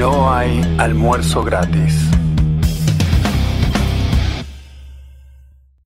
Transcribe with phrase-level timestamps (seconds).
[0.00, 1.92] No hay almuerzo gratis.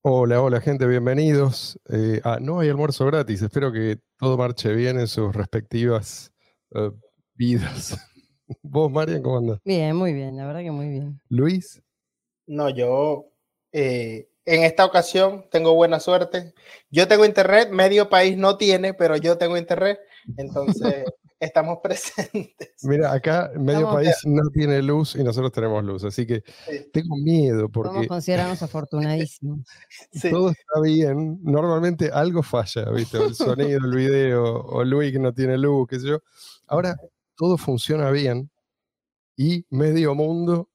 [0.03, 1.81] Hola, hola gente, bienvenidos.
[1.91, 3.43] Eh, a No hay almuerzo gratis.
[3.43, 6.33] Espero que todo marche bien en sus respectivas
[6.77, 6.93] eh,
[7.35, 7.99] vidas.
[8.63, 9.59] ¿Vos, Marian, cómo andas?
[9.65, 11.21] Bien, muy bien, la verdad que muy bien.
[11.29, 11.83] Luis,
[12.47, 13.33] No, yo
[13.73, 16.55] eh, en esta ocasión tengo buena suerte.
[16.89, 19.99] Yo tengo internet, medio país no tiene, pero yo tengo internet,
[20.37, 21.03] entonces
[21.41, 22.71] estamos presentes.
[22.83, 26.89] mira, acá medio Estamos- país no tiene luz y nosotros tenemos luz, así que Sí.
[26.93, 29.67] tengo miedo porque considerarnos afortunadísimos.
[30.13, 30.31] Sí.
[30.31, 31.39] todo está bien.
[31.43, 33.19] Normalmente algo falla, ¿viste?
[33.19, 36.19] El sonido, el video, o Luis que no tiene luz, qué sé yo.
[36.67, 36.97] Ahora
[37.37, 38.51] todo funciona bien
[39.37, 40.71] y medio mundo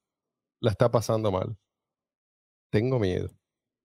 [0.60, 1.56] la está pasando mal.
[2.70, 3.30] Tengo miedo.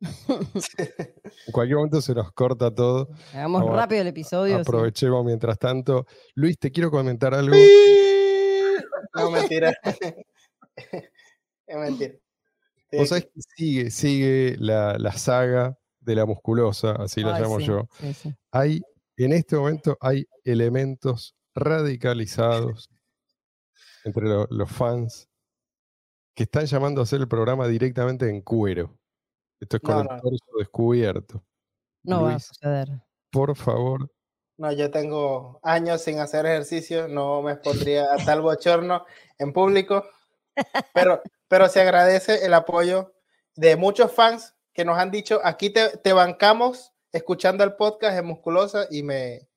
[1.46, 3.08] En cualquier momento se nos corta todo.
[3.32, 4.56] Hagamos rápido el episodio.
[4.56, 4.60] sí.
[4.60, 6.06] Aprovechemos mientras tanto.
[6.34, 7.54] Luis, te quiero comentar algo.
[9.16, 9.72] No, mentira.
[10.76, 12.14] es mentira.
[12.92, 17.60] Vos sabés que sigue, sigue la, la saga de la musculosa, así la Ay, llamo
[17.60, 17.88] sí, yo.
[18.00, 18.34] sí, sí.
[18.50, 18.80] Hay,
[19.16, 22.90] en este momento hay elementos radicalizados
[24.04, 25.28] entre lo- los fans
[26.34, 28.98] que están llamando a hacer el programa directamente en cuero.
[29.60, 30.20] Esto es con No, el no.
[30.20, 31.42] torso descubierto.
[32.04, 32.88] No va a Luis, suceder.
[33.30, 34.10] por favor,
[34.56, 39.04] No, yo tengo años sin hacer ejercicio, no me expondría a tal bochorno
[39.38, 40.04] en público,
[40.92, 43.12] pero, pero se agradece el apoyo
[43.56, 48.22] de muchos fans que nos han dicho, aquí te, te bancamos escuchando el podcast de
[48.22, 49.48] Musculosa y me,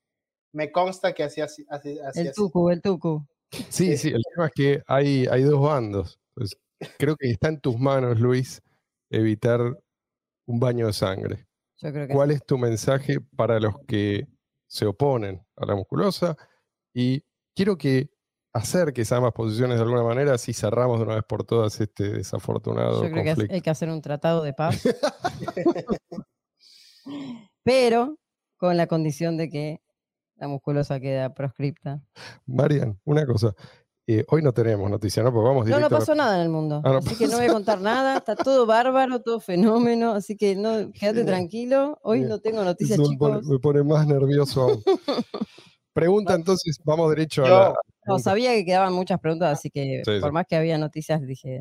[0.53, 3.25] me consta que así, así, así, El tucu, el tucu.
[3.51, 3.97] Sí, Sí.
[3.97, 6.19] sí, el tema es que hay, hay dos bandos.
[6.33, 6.57] Pues,
[6.97, 8.61] creo que está en tus manos, Luis,
[9.09, 9.59] evitar
[10.47, 11.47] un baño de sangre.
[11.77, 12.35] Yo creo que ¿Cuál sí.
[12.35, 14.27] es tu mensaje para los que
[14.65, 16.35] se oponen a la musculosa?
[16.93, 17.23] Y
[17.55, 18.09] quiero que
[18.53, 23.03] acerques ambas posiciones de alguna manera, así cerramos de una vez por todas este desafortunado
[23.03, 23.53] Yo creo que conflicto.
[23.53, 24.81] hay que hacer un tratado de paz.
[27.63, 28.17] Pero
[28.57, 29.81] con la condición de que
[30.35, 32.01] la musculosa queda proscripta.
[32.45, 33.53] Marian, una cosa.
[34.07, 35.31] Eh, hoy no tenemos noticia, ¿no?
[35.33, 36.81] Porque vamos No, directo no a la- pasó nada en el mundo.
[36.85, 38.17] Ah, no así que no voy a contar nada.
[38.17, 40.13] Está todo bárbaro, todo fenómeno.
[40.13, 41.25] Así que no, quédate Bien.
[41.27, 41.99] tranquilo.
[42.03, 42.29] Hoy Bien.
[42.29, 43.47] no tengo noticias, Eso me pone, chicos.
[43.51, 44.83] me pone más nervioso aún.
[45.93, 47.73] Pregunta entonces, vamos derecho a la...
[48.05, 50.33] No, sabía que quedaban muchas preguntas, así que Sí, por sí.
[50.33, 51.59] más que había noticias, dije.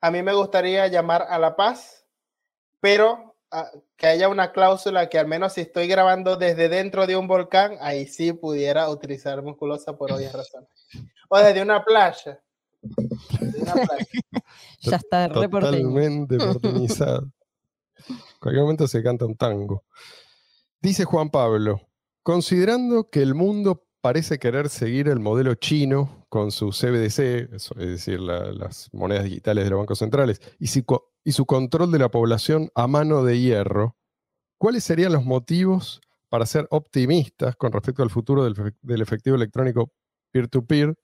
[0.00, 2.06] A mí me gustaría llamar a la paz,
[2.80, 7.16] pero ah, que haya una cláusula que al menos si estoy grabando desde dentro de
[7.16, 10.68] un volcán, ahí sí pudiera utilizar musculosa por obvias razones.
[11.28, 12.40] O desde una playa.
[12.82, 14.06] Desde una playa.
[14.80, 15.28] Ya está.
[15.32, 17.30] Totalmente porteñizado.
[18.08, 19.84] En cualquier momento se canta un tango.
[20.82, 21.80] Dice Juan Pablo,
[22.22, 28.20] considerando que el mundo parece querer seguir el modelo chino con su CBDC, es decir,
[28.20, 31.98] la- las monedas digitales de los bancos centrales, y su, co- y su control de
[32.00, 33.96] la población a mano de hierro,
[34.58, 39.36] ¿cuáles serían los motivos para ser optimistas con respecto al futuro del, fe- del efectivo
[39.36, 39.90] electrónico
[40.32, 40.94] peer-to-peer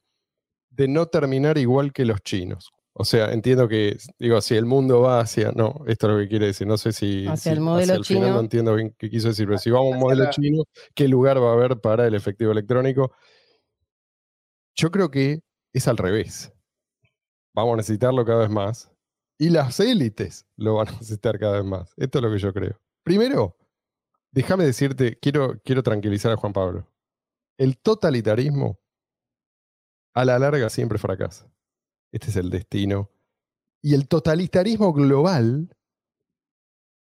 [0.71, 2.71] de no terminar igual que los chinos?
[2.93, 6.29] O sea, entiendo que, digo, si el mundo va hacia, no, esto es lo que
[6.29, 8.41] quiere decir, no sé si Hacia si el modelo final no chino.
[8.41, 10.65] entiendo bien qué quiso decir, pero si vamos a un Hacia modelo la- chino,
[10.95, 13.13] ¿qué lugar va a haber para el efectivo electrónico?
[14.75, 15.41] Yo creo que
[15.73, 16.53] es al revés.
[17.55, 18.91] Vamos a necesitarlo cada vez más.
[19.39, 21.93] Y las élites lo van a necesitar cada vez más.
[21.97, 22.79] Esto es lo que yo creo.
[23.05, 23.57] Primero,
[24.33, 26.87] déjame decirte, quiero, quiero tranquilizar a Juan Pablo.
[27.57, 28.80] El totalitarismo
[30.15, 31.51] a la larga siempre fracasa.
[32.13, 33.11] Este es el destino.
[33.83, 35.75] Y el totalitarismo global,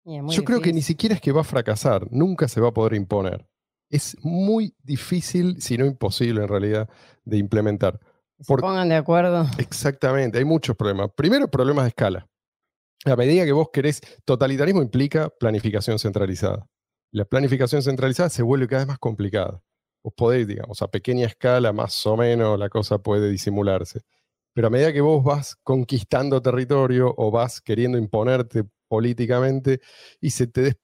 [0.04, 2.94] yo creo que ni siquiera es que va a fracasar, nunca se va a poder
[2.94, 3.48] imponer.
[3.90, 6.90] Es muy difícil, si no imposible en realidad,
[7.24, 8.00] de implementar.
[8.40, 9.46] Se pongan de acuerdo.
[9.58, 11.12] Exactamente, hay muchos problemas.
[11.16, 12.28] Primero, problemas de escala.
[13.06, 16.68] A medida que vos querés, totalitarismo implica planificación centralizada.
[17.12, 19.62] La planificación centralizada se vuelve cada vez más complicada.
[20.06, 24.04] Vos podés, digamos, a pequeña escala, más o menos, la cosa puede disimularse.
[24.54, 29.82] Pero a medida que vos vas conquistando territorio o vas queriendo imponerte políticamente
[30.22, 30.78] y se te, des-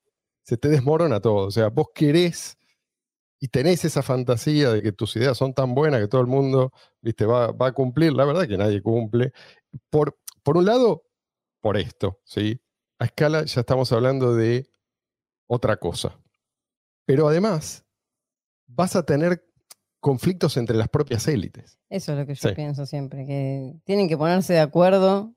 [0.44, 1.48] se te desmorona todo.
[1.48, 2.58] O sea, vos querés
[3.40, 6.72] y tenés esa fantasía de que tus ideas son tan buenas que todo el mundo
[7.02, 7.26] ¿viste?
[7.26, 8.14] Va, va a cumplir.
[8.14, 9.34] La verdad que nadie cumple.
[9.90, 11.04] Por, por un lado,
[11.62, 12.62] por esto, ¿sí?
[13.00, 14.70] A escala ya estamos hablando de
[15.48, 16.20] otra cosa.
[17.06, 17.86] Pero además,
[18.76, 19.44] vas a tener
[20.00, 21.78] conflictos entre las propias élites.
[21.90, 22.56] Eso es lo que yo Sí.
[22.56, 25.34] pienso siempre, que tienen que ponerse de acuerdo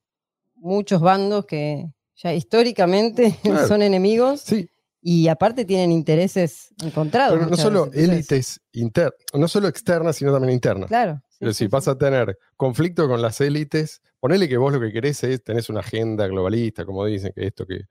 [0.56, 3.68] muchos bandos que ya históricamente Claro.
[3.68, 4.68] son enemigos Sí,
[5.02, 7.36] y aparte tienen intereses encontrados.
[7.36, 10.88] pero no solo veces, élites internas, no solo externas, sino también internas.
[10.88, 14.00] Claro, Es decir, vas a tener conflicto con las élites.
[14.18, 17.66] Ponele que vos lo que querés es, tenés una agenda globalista, como dicen, que esto
[17.66, 17.82] que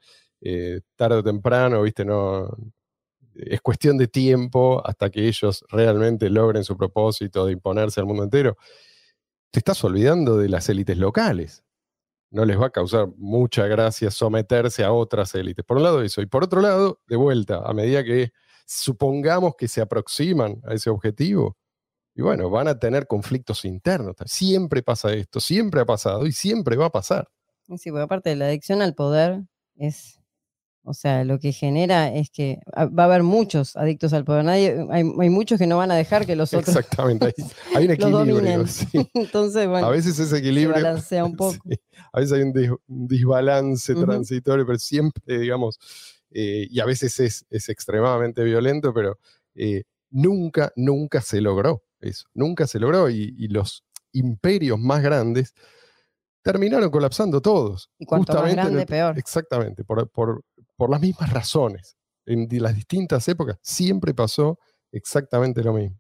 [0.42, 2.50] eh, tarde o temprano, viste, no.
[3.36, 8.24] Es cuestión de tiempo hasta que ellos realmente logren su propósito de imponerse al mundo
[8.24, 8.58] entero.
[9.52, 11.64] Te estás olvidando de las élites locales.
[12.32, 15.64] No les va a causar mucha gracia someterse a otras élites.
[15.66, 16.22] Por un lado, eso.
[16.22, 18.32] Y por otro lado, de vuelta, a medida que
[18.66, 21.58] supongamos que se aproximan a ese objetivo,
[22.16, 24.16] y bueno, van a tener conflictos internos.
[24.26, 27.28] Siempre pasa esto, siempre ha pasado y siempre va a pasar.
[27.78, 29.44] Sí, porque aparte de la adicción al poder
[29.76, 30.20] es,
[30.84, 34.46] o sea, lo que genera es que va a haber muchos adictos al poder.
[34.46, 36.76] Nadie, hay, muchos que no van a dejar que los otros.
[36.76, 37.34] Exactamente,
[37.76, 38.66] hay, un equilibrio.
[39.14, 40.76] Entonces, bueno, a veces ese equilibrio.
[40.76, 41.58] Se balancea un poco.
[42.12, 45.80] a veces hay un, desbalance transitorio, pero siempre, digamos,
[46.32, 49.20] eh, y a veces es, es extremadamente violento, pero
[49.56, 52.28] eh, nunca, nunca se logró eso.
[52.34, 55.54] Nunca se logró y, los imperios más grandes
[56.42, 57.90] terminaron colapsando todos.
[57.98, 59.18] Y cuanto más grande, peor.
[59.18, 60.44] Exactamente, por, por,
[60.90, 61.98] las mismas razones.
[62.26, 64.60] En las distintas épocas siempre pasó
[64.92, 66.00] exactamente lo mismo.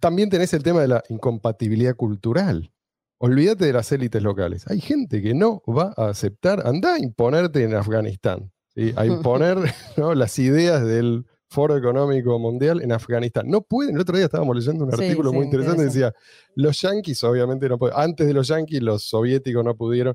[0.00, 2.72] También tenés el tema de la incompatibilidad cultural.
[3.18, 4.66] Olvídate de las élites locales.
[4.68, 8.50] Hay gente que no va a aceptar, anda a imponerte en Afganistán,
[8.96, 9.58] a imponer
[10.14, 13.48] las ideas del Foro Económico Mundial en Afganistán.
[13.48, 16.14] No pueden, el otro día estábamos leyendo un artículo muy interesante, decía,
[16.54, 20.14] los yanquis obviamente no pueden, antes de los yanquis los soviéticos no pudieron,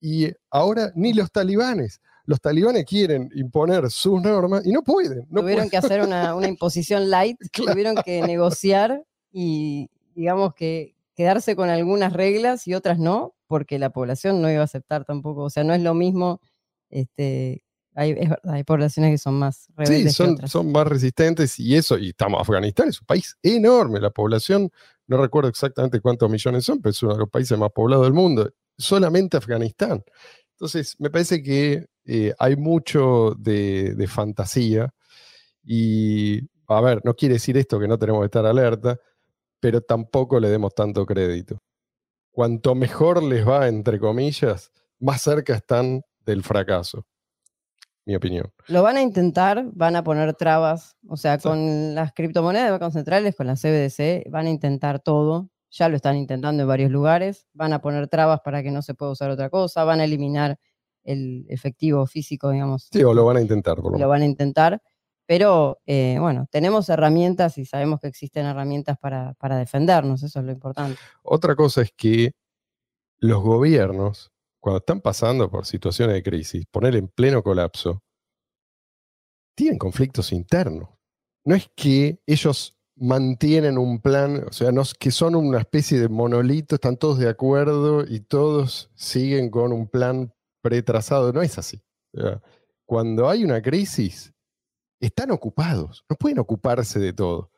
[0.00, 2.00] y ahora ni los talibanes.
[2.24, 5.26] Los talibanes quieren imponer sus normas y no pueden.
[5.28, 12.12] tuvieron que hacer una, imposición light, tuvieron que negociar y digamos que quedarse con algunas
[12.12, 15.42] reglas y otras no, porque la población no iba a aceptar tampoco.
[15.42, 16.40] O sea, no es lo mismo
[16.94, 20.14] este, hay, hay poblaciones que son más rebeldes.
[20.14, 24.70] Sí, son, más resistentes y eso, y estamos, Afganistán es un país enorme, la población,
[25.06, 28.14] no recuerdo exactamente cuántos millones son, pero es uno de los países más poblados del
[28.14, 30.02] mundo, solamente Afganistán.
[30.54, 34.92] Entonces, me parece que eh, hay mucho de, de fantasía
[35.62, 38.98] y, a ver, no quiere decir esto que no tenemos que estar alerta,
[39.60, 41.60] pero tampoco le demos tanto crédito.
[42.30, 47.06] Cuanto mejor les va, entre comillas, más cerca están del fracaso
[48.06, 48.52] mi opinión.
[48.68, 52.92] Lo van a intentar, van a poner trabas, o sea, con las criptomonedas de bancos
[52.92, 57.46] centrales, con la CBDC, van a intentar todo, ya lo están intentando en varios lugares,
[57.52, 60.58] van a poner trabas para que no se pueda usar otra cosa, van a eliminar
[61.02, 62.88] el efectivo físico, digamos.
[62.90, 63.76] Sí, o lo van a intentar.
[63.76, 64.80] Por lo, lo van a intentar,
[65.26, 70.44] pero eh, bueno, tenemos herramientas y sabemos que existen herramientas para, para defendernos, eso es
[70.44, 70.98] lo importante.
[71.22, 72.32] Otra cosa es que
[73.18, 74.34] los gobiernos
[74.64, 78.02] cuando están pasando por situaciones de crisis, poner en pleno colapso,
[79.54, 80.88] tienen conflictos internos.
[81.44, 86.76] No es que ellos mantienen un plan, o sea, que son una especie de monolito,
[86.76, 90.32] están todos de acuerdo y todos siguen con un plan
[90.62, 91.32] pretrazado.
[91.32, 91.82] No es así.
[92.86, 94.32] cuando hay una crisis,
[95.00, 97.50] están ocupados, no pueden ocuparse de todo.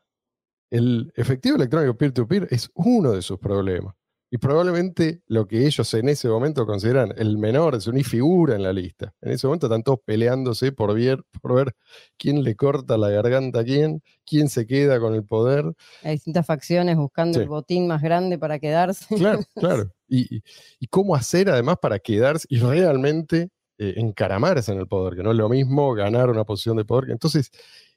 [0.71, 3.95] El efectivo electrónico peer-to-peer -peer es uno de sus problemas.
[4.37, 8.65] Y probablemente lo que ellos en ese momento consideran el menor es una figura en
[8.65, 9.15] la lista.
[9.23, 11.75] En ese momento están todos peleándose por ver, por ver
[12.19, 15.65] quién le corta la garganta a quién, quién se queda con el poder.
[16.03, 19.15] Hay distintas facciones buscando el botín más grande para quedarse.
[19.15, 19.91] Claro, claro.
[20.07, 20.43] Y,
[20.91, 25.37] cómo hacer además para quedarse y realmente eh, encaramarse en el poder, que no es
[25.39, 27.11] lo mismo ganar una posición de poder.
[27.11, 27.51] Entonces,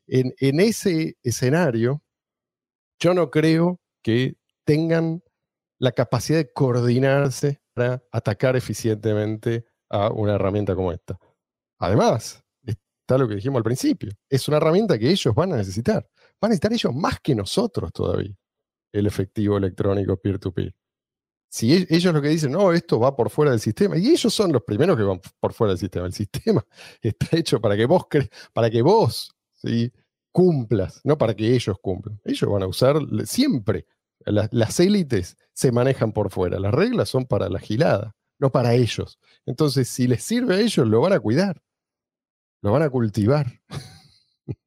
[0.07, 2.01] en, en ese escenario,
[2.97, 5.21] yo no creo que tengan
[5.79, 11.17] la capacidad de coordinarse para atacar eficientemente a una herramienta como esta.
[11.79, 16.07] Además, está lo que dijimos al principio, es una herramienta que ellos van a necesitar.
[16.39, 18.35] Van a necesitar ellos más que nosotros todavía,
[18.91, 20.75] el efectivo electrónico peer-to-peer.
[21.49, 24.33] Si e-, ellos lo que dicen, no, esto va por fuera del sistema, y ellos
[24.33, 26.05] son los primeros que van por fuera del sistema.
[26.05, 26.63] El sistema
[27.01, 28.05] está hecho para que vos,
[28.53, 29.35] para que vos
[30.31, 32.19] cumplas, no para que ellos cumplan.
[32.23, 33.85] Ellos van a usar siempre
[34.25, 36.59] las élites se manejan por fuera.
[36.59, 39.19] Las reglas son para la gilada, no para ellos.
[39.45, 41.61] Entonces, si les sirve a ellos, lo van a cuidar.
[42.61, 43.47] Lo van a cultivar.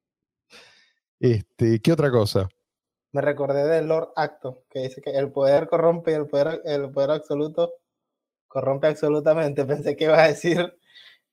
[1.19, 2.49] este, ¿Qué otra cosa?
[3.11, 6.91] Me recordé del Lord Acto, que dice que el poder corrompe y el poder, el
[6.91, 7.73] poder absoluto
[8.47, 9.65] corrompe absolutamente.
[9.65, 10.75] Pensé que iba a decir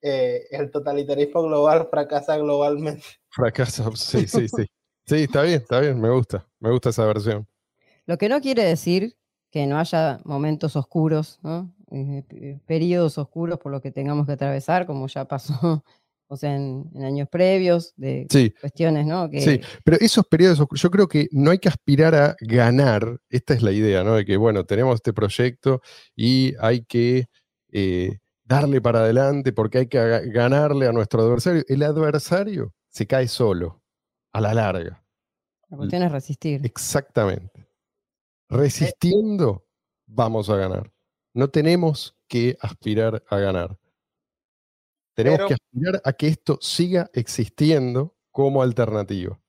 [0.03, 3.05] eh, el totalitarismo global fracasa globalmente.
[3.31, 4.67] Fracasa, sí, sí, sí.
[5.07, 7.50] Sí, está bien, está bien, me gusta, me gusta esa versión.
[8.11, 9.17] Lo que no quiere decir
[9.53, 11.73] que no haya momentos oscuros, ¿no?
[11.93, 15.85] Eh, periodos oscuros por los que tengamos que atravesar, como ya pasó
[16.27, 19.31] o sea, en, en años previos, de Sí, cuestiones, ¿no?
[19.31, 23.21] Que, Sí, pero esos periodos, oscuros, yo creo que no hay que aspirar a ganar,
[23.29, 24.17] esta es la idea, ¿no?
[24.17, 25.81] De que, bueno, tenemos este proyecto
[26.17, 27.27] y hay que
[27.71, 30.01] eh, darle para adelante porque hay que
[30.33, 31.63] ganarle a nuestro adversario.
[31.69, 33.85] El adversario se cae solo,
[34.33, 35.01] a la larga.
[35.69, 36.61] La cuestión es resistir.
[36.65, 37.70] Exactamente.
[38.51, 39.65] Resistiendo,
[40.07, 40.93] vamos a ganar.
[41.35, 43.79] No tenemos que aspirar a ganar.
[45.15, 49.41] Tenemos Pero- que aspirar a que esto siga existiendo como alternativa.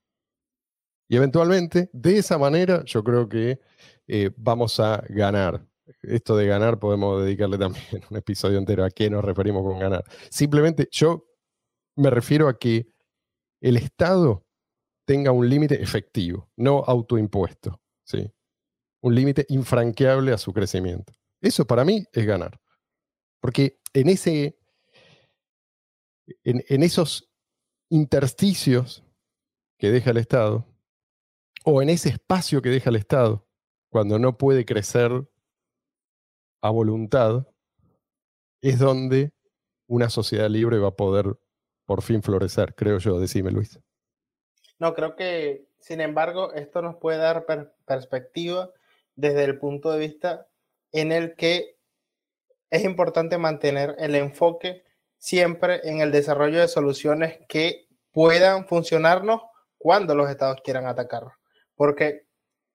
[1.09, 3.59] Y eventualmente, de esa manera, yo creo que
[4.07, 5.67] eh, vamos a ganar.
[6.03, 10.03] Esto de ganar podemos dedicarle también un episodio entero a qué nos referimos con ganar.
[10.29, 11.27] Simplemente yo
[11.97, 12.87] me refiero a que
[13.61, 14.45] el Estado
[15.05, 17.81] tenga un límite efectivo, no autoimpuesto.
[18.05, 18.31] ¿sí?
[19.01, 21.13] Un límite infranqueable a su crecimiento.
[21.41, 22.59] Eso para mí es ganar.
[23.39, 24.59] Porque en, ese,
[26.43, 27.31] en, en esos
[27.89, 29.03] intersticios
[29.77, 30.65] que deja el Estado,
[31.63, 33.47] o en ese espacio que deja el Estado,
[33.89, 35.11] cuando no puede crecer
[36.61, 37.47] a voluntad,
[38.61, 39.33] es donde
[39.87, 41.37] una sociedad libre va a poder
[41.85, 43.19] por fin florecer, creo yo.
[43.19, 43.79] Decime, Luis.
[44.79, 48.71] No, creo que, sin embargo, esto nos puede dar per- perspectiva
[49.21, 50.47] desde el punto de vista
[50.91, 51.77] en el que
[52.69, 54.83] es importante mantener el enfoque
[55.17, 59.41] siempre en el desarrollo de soluciones que puedan funcionarnos
[59.77, 61.33] cuando los estados quieran atacarnos.
[61.75, 62.25] Porque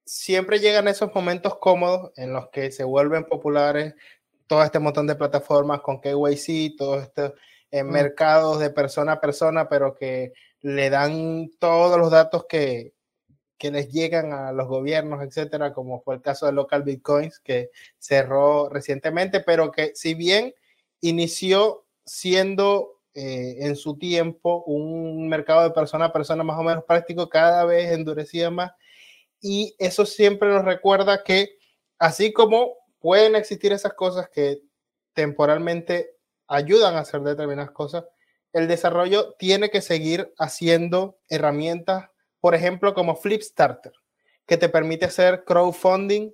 [0.05, 3.95] siempre llegan esos momentos cómodos en los que se vuelven populares
[4.47, 7.33] todo este montón de plataformas con KYC, todos estos
[7.73, 7.91] eh, Mm.
[7.91, 12.95] mercados de persona a persona, pero que le dan todos los datos que,
[13.58, 17.70] que les llegan a los gobiernos, etcétera, como fue el caso de Local Bitcoins, que
[17.98, 20.54] cerró recientemente, pero que si bien
[21.00, 26.84] inició siendo eh, en su tiempo un mercado de persona a persona más o menos
[26.84, 28.72] práctico, cada vez endurecía más.
[29.40, 31.56] Y eso siempre nos recuerda que
[31.98, 34.60] así como pueden existir esas cosas que
[35.14, 38.04] temporalmente ayudan a hacer determinadas cosas,
[38.52, 42.10] el desarrollo tiene que seguir haciendo herramientas,
[42.47, 43.93] por ejemplo, como Flipstarter,
[44.47, 46.31] que te permite hacer crowdfunding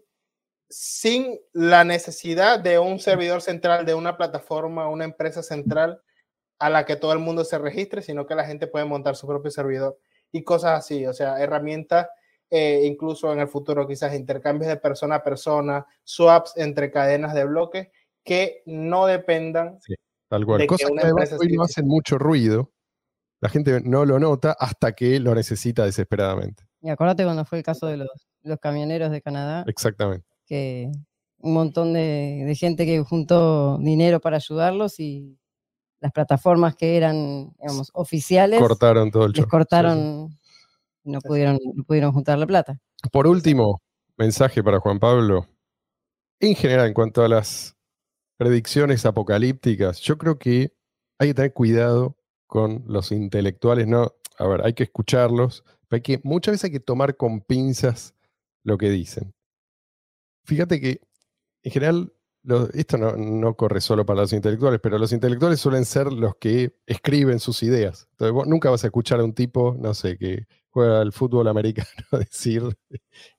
[0.68, 6.02] sin la necesidad de un servidor central, de una plataforma, una empresa central
[6.58, 9.26] a la que todo el mundo se registre, sino que la gente puede montar su
[9.26, 9.98] propio servidor
[10.30, 12.08] y cosas así, o sea, herramientas
[12.50, 17.46] eh, incluso en el futuro quizás intercambios de persona a persona, swaps entre cadenas de
[17.46, 17.88] bloques
[18.22, 19.78] que no dependan
[20.28, 20.58] Tal cual.
[20.58, 22.70] de que Cosas que empresa hoy no hacen mucho ruido.
[23.42, 26.64] La gente no lo nota hasta que lo necesita desesperadamente.
[26.80, 28.08] Y acordate cuando fue el caso de los,
[28.42, 30.24] los camioneros de Canadá, Exactamente.
[30.46, 30.92] que
[31.38, 35.36] un montón de, de gente que juntó dinero para ayudarlos y
[35.98, 39.44] las plataformas que eran, digamos, oficiales, Cortaron todo el les show.
[39.44, 39.50] Sí, sí.
[39.50, 40.38] cortaron,
[41.02, 42.78] y no pudieron, no pudieron juntar la plata.
[43.10, 43.82] Por último,
[44.16, 45.48] mensaje para Juan Pablo.
[46.38, 47.76] En general, en cuanto a las
[48.36, 50.72] predicciones apocalípticas, yo creo que
[51.18, 52.16] hay que tener cuidado
[52.52, 53.86] con los intelectuales.
[53.86, 57.40] No, a ver, hay que escucharlos, pero hay que, muchas veces hay que tomar con
[57.40, 58.14] pinzas
[58.62, 59.32] lo que dicen.
[60.44, 61.00] Fíjate que,
[61.62, 62.12] en general,
[62.74, 66.76] esto no, no corre solo para los intelectuales, pero los intelectuales suelen ser los que
[66.84, 68.06] escriben sus ideas.
[68.10, 71.48] Entonces, vos nunca vas a escuchar a un tipo, no sé, que juega al fútbol
[71.48, 72.64] americano decir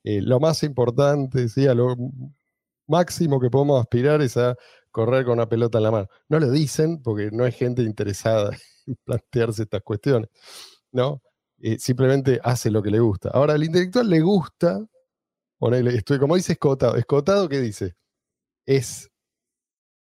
[0.03, 1.65] eh, lo más importante, ¿sí?
[1.65, 1.95] lo
[2.87, 4.55] máximo que podemos aspirar es a
[4.89, 6.07] correr con una pelota en la mano.
[6.29, 8.57] No lo dicen porque no hay gente interesada
[9.05, 10.29] plantearse estas cuestiones,
[10.91, 11.21] ¿no?
[11.59, 13.29] Eh, simplemente hace lo que le gusta.
[13.29, 14.85] Ahora, al intelectual le gusta,
[15.57, 17.95] ponele, estoy, como dice Escotado, Escotado, ¿qué dice?
[18.65, 19.09] Es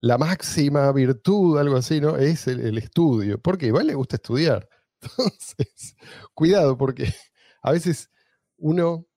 [0.01, 2.17] la máxima virtud, algo así, ¿no?
[2.17, 3.41] Es el, estudio.
[3.41, 3.67] ¿Por qué?
[3.67, 4.67] Igual le gusta estudiar.
[5.01, 5.95] Entonces,
[6.33, 7.13] cuidado, porque
[7.61, 8.09] a veces
[8.57, 9.07] uno,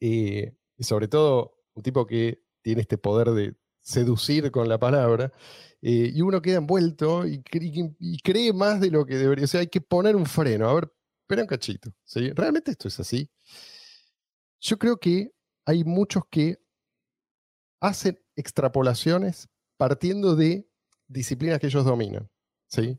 [0.00, 5.32] eh, y sobre todo un tipo que tiene este poder de seducir con la palabra,
[5.82, 9.44] eh, y uno queda envuelto y, cre- y cree más de lo que debería.
[9.44, 10.68] O sea, hay que poner un freno.
[10.68, 11.92] A ver, espera un cachito.
[12.04, 12.30] ¿sí?
[12.32, 13.30] ¿Realmente esto es así?
[14.60, 15.32] Yo creo que
[15.64, 16.58] hay muchos que
[17.80, 20.68] hacen extrapolaciones partiendo de
[21.08, 22.28] disciplinas que ellos dominan.
[22.68, 22.98] ¿sí?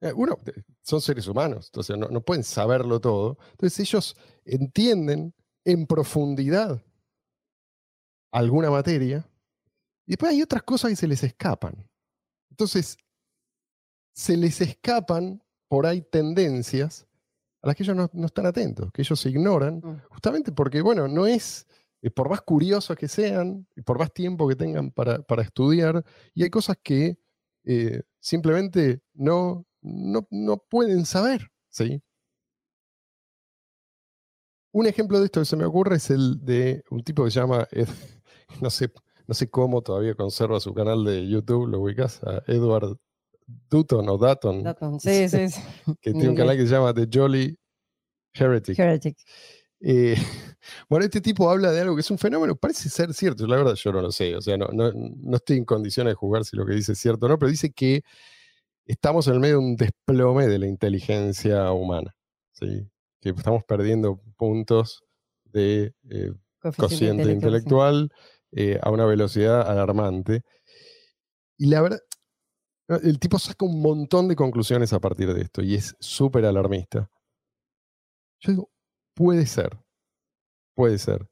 [0.00, 3.38] Eh, Uno, eh, son seres humanos, entonces no, no pueden saberlo todo.
[3.52, 5.32] Entonces ellos entienden
[5.64, 6.82] en profundidad
[8.32, 9.28] alguna materia
[10.06, 11.88] y después hay otras cosas que se les escapan.
[12.56, 12.96] Entonces,
[14.14, 17.06] se les escapan por ahí tendencias
[17.60, 20.00] a las que ellos no, no están atentos, que ellos ignoran, Mm.
[20.08, 21.66] justamente porque, bueno, no es,
[22.00, 26.02] eh, por más curiosos que sean, y por más tiempo que tengan para, para estudiar,
[26.32, 27.18] y hay cosas que
[27.64, 32.00] eh, simplemente no, no, no pueden saber, ¿sí?
[34.72, 37.40] Un ejemplo de esto que se me ocurre es el de un tipo que se
[37.40, 37.88] llama, Ed-
[38.62, 38.90] no sé,
[39.26, 42.96] no sé cómo todavía conserva su canal de YouTube, lo ubicas, a Edward
[43.46, 45.02] Dutton o Dutton, Datos.
[45.02, 45.60] Sí, sí, sí.
[46.00, 47.58] que tiene un canal que se llama The Jolly
[48.34, 48.78] Heretic.
[48.78, 49.16] Heretic.
[49.80, 50.16] Eh,
[50.88, 53.74] bueno, este tipo habla de algo que es un fenómeno, parece ser cierto, la verdad
[53.74, 56.56] yo no lo sé, o sea, no, no, no estoy en condiciones de jugar si
[56.56, 58.02] lo que dice es cierto o no, pero dice que
[58.86, 62.16] estamos en el medio de un desplome de la inteligencia humana,
[62.52, 62.88] ¿sí?
[63.20, 65.04] que estamos perdiendo puntos
[65.44, 66.32] de eh,
[66.76, 68.10] cociente intelectual
[68.52, 70.42] eh, a una velocidad alarmante.
[71.58, 72.00] Y la verdad,
[72.88, 72.96] ¿no?
[72.96, 77.10] el tipo saca un montón de conclusiones a partir de esto y es súper alarmista.
[78.40, 78.70] Yo digo,
[79.14, 79.78] puede ser,
[80.74, 81.26] puede ser.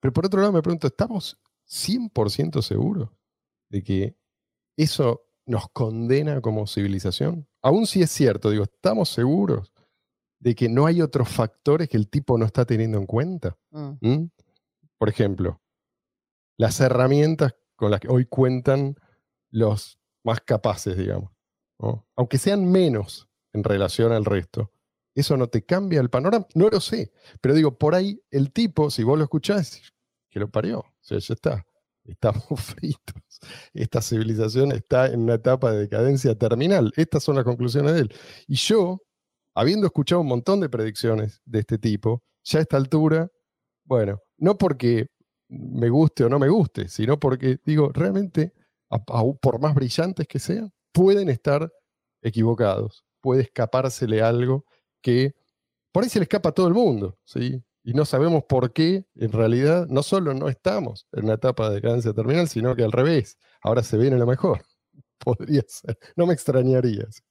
[0.00, 3.10] Pero por otro lado me pregunto, ¿estamos 100% seguros
[3.70, 4.16] de que
[4.76, 7.46] eso nos condena como civilización?
[7.62, 9.72] Aún si es cierto, digo, ¿estamos seguros
[10.40, 13.56] de que no hay otros factores que el tipo no está teniendo en cuenta?
[13.70, 13.92] Mm.
[14.00, 14.30] ¿Mm?
[14.98, 15.61] Por ejemplo,
[16.62, 18.94] las herramientas con las que hoy cuentan
[19.50, 21.32] los más capaces, digamos.
[22.14, 24.70] Aunque sean menos en relación al resto.
[25.12, 26.46] ¿Eso no te cambia el panorama?
[26.54, 27.12] No lo sé.
[27.40, 29.92] Pero digo, por ahí el tipo, si vos lo escuchás,
[30.30, 30.78] que lo parió.
[30.78, 31.66] O sea, ya está.
[32.04, 33.40] Estamos fritos.
[33.74, 36.92] Esta civilización está en una etapa de decadencia terminal.
[36.96, 38.14] Estas son las conclusiones de él.
[38.46, 39.02] Y yo,
[39.52, 43.32] habiendo escuchado un montón de predicciones de este tipo, ya a esta altura,
[43.84, 45.08] bueno, no porque
[45.52, 48.52] me guste o no me guste, sino porque digo, realmente,
[49.40, 51.70] por más brillantes que sean, pueden estar
[52.22, 53.04] equivocados.
[53.20, 54.64] Puede escapársele algo
[55.02, 55.34] que
[55.92, 57.62] por ahí se le escapa a todo el mundo, ¿sí?
[57.84, 61.76] Y no sabemos por qué, en realidad, no solo no estamos en una etapa de
[61.76, 64.62] decadencia terminal, sino que al revés, ahora se viene lo mejor.
[65.18, 67.06] Podría ser, no me extrañaría.
[67.10, 67.22] sí.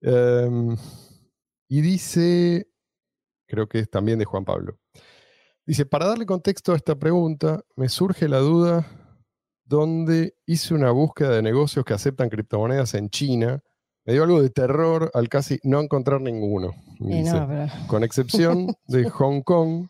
[0.00, 0.76] Em,
[1.68, 2.68] y dice,
[3.46, 4.78] creo que es también de Juan Pablo.
[5.68, 8.86] Dice, para darle contexto a esta pregunta, me surge la duda
[9.66, 13.62] donde hice una búsqueda de negocios que aceptan criptomonedas en China.
[14.06, 16.72] Me dio algo de terror al casi no encontrar ninguno.
[17.00, 19.88] Y dice, no, pero con excepción de Hong Kong,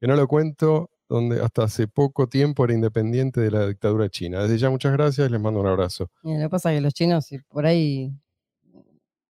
[0.00, 4.42] que no lo cuento, donde hasta hace poco tiempo era independiente de la dictadura china.
[4.42, 6.10] Desde ya muchas gracias y les mando un abrazo.
[6.24, 8.12] mira, lo que pasa es que los chinos si por ahí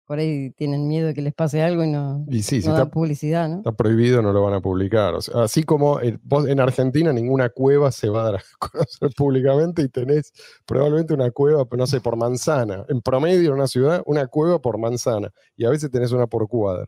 [0.04, 2.86] por ahí tienen miedo de que les pase algo y no, Y sí, si está,
[2.90, 3.58] publicidad, ¿no?
[3.58, 5.14] está prohibido no lo van a publicar.
[5.14, 8.42] O sea, así como en, vos en Argentina ninguna cueva se va a dar a
[8.58, 10.32] conocer públicamente y tenés
[10.66, 12.84] probablemente una cueva, no sé, por manzana.
[12.88, 15.32] En promedio en una ciudad, una cueva por manzana.
[15.56, 16.86] Y a veces tenés una por cuadra.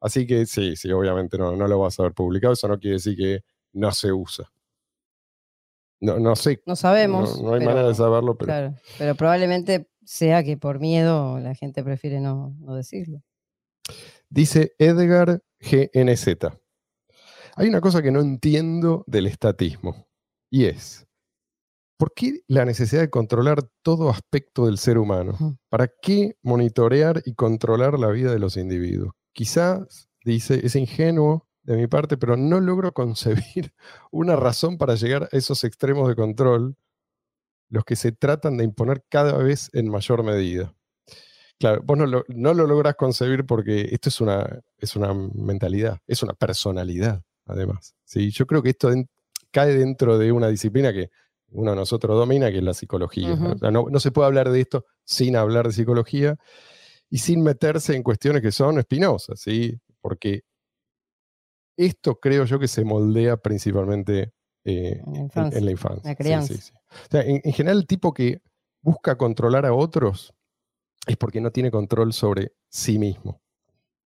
[0.00, 2.52] Así que sí, sí, obviamente no, no lo vas a ver publicado.
[2.54, 3.40] Eso no quiere decir que
[3.72, 4.50] no se usa.
[6.00, 7.36] No, no sé, No sabemos.
[7.42, 11.38] no, no hay pero- manera de saberlo, pero Claro, pero probablemente sea que por miedo
[11.38, 13.22] la gente prefiere no, no decirlo.
[14.28, 16.26] Dice Edgar GNZ.
[17.54, 20.08] Hay una cosa que no entiendo del estatismo
[20.50, 21.06] y es,
[21.96, 25.58] ¿por qué la necesidad de controlar todo aspecto del ser humano?
[25.68, 29.12] ¿Para qué monitorear y controlar la vida de los individuos?
[29.32, 33.72] Quizás, dice, es ingenuo de mi parte, pero no logro concebir
[34.10, 36.76] una razón para llegar a esos extremos de control,
[37.70, 40.74] los que se tratan de imponer cada vez en mayor medida.
[41.58, 45.98] Claro, vos no lo, no lo logras concebir porque esto es una, es una mentalidad,
[46.06, 47.94] es una personalidad, además.
[48.04, 48.30] ¿sí?
[48.30, 48.90] Yo creo que esto
[49.50, 51.10] cae dentro de una disciplina que
[51.50, 53.36] uno de nosotros domina, que es la psicología.
[53.36, 53.70] ¿no?
[53.70, 56.36] No, no se puede hablar de esto sin hablar de psicología
[57.08, 59.78] y sin meterse en cuestiones que son espinosas, ¿sí?
[60.00, 60.42] porque
[61.76, 64.32] esto creo yo que se moldea principalmente
[64.64, 66.02] eh, En la en- infancia, en la infancia.
[66.04, 66.54] la sí, crianza.
[66.54, 66.72] sí, sí.
[66.74, 68.40] O sea, en, en general, el tipo que
[68.82, 70.34] busca controlar a otros
[71.06, 73.40] es porque no tiene control sobre sí mismo.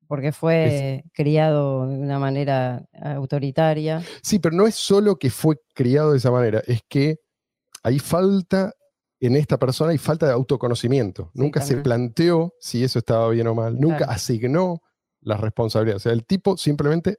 [0.09, 4.03] Porque fue criado de una manera autoritaria.
[4.23, 7.17] Sí, pero no es solo que fue criado de esa manera, es que
[7.83, 8.73] hay falta
[9.19, 11.31] en esta persona, hay falta de autoconocimiento.
[11.35, 14.13] Nunca se planteó si eso estaba bien o mal, nunca Claro.
[14.13, 14.83] asignó
[15.21, 16.03] las responsabilidades.
[16.03, 17.19] O sea, el tipo simplemente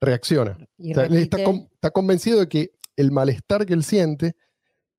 [0.00, 0.56] reacciona.
[0.76, 3.84] Y O sea, él está, repite- con- está convencido de que el malestar que él
[3.84, 4.36] siente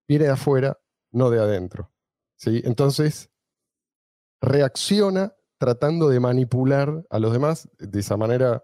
[0.07, 0.77] viene de afuera,
[1.11, 1.91] no de adentro.
[2.35, 2.61] ¿sí?
[2.65, 3.29] Entonces,
[4.41, 7.67] reacciona tratando de manipular a los demás.
[7.77, 8.63] De esa manera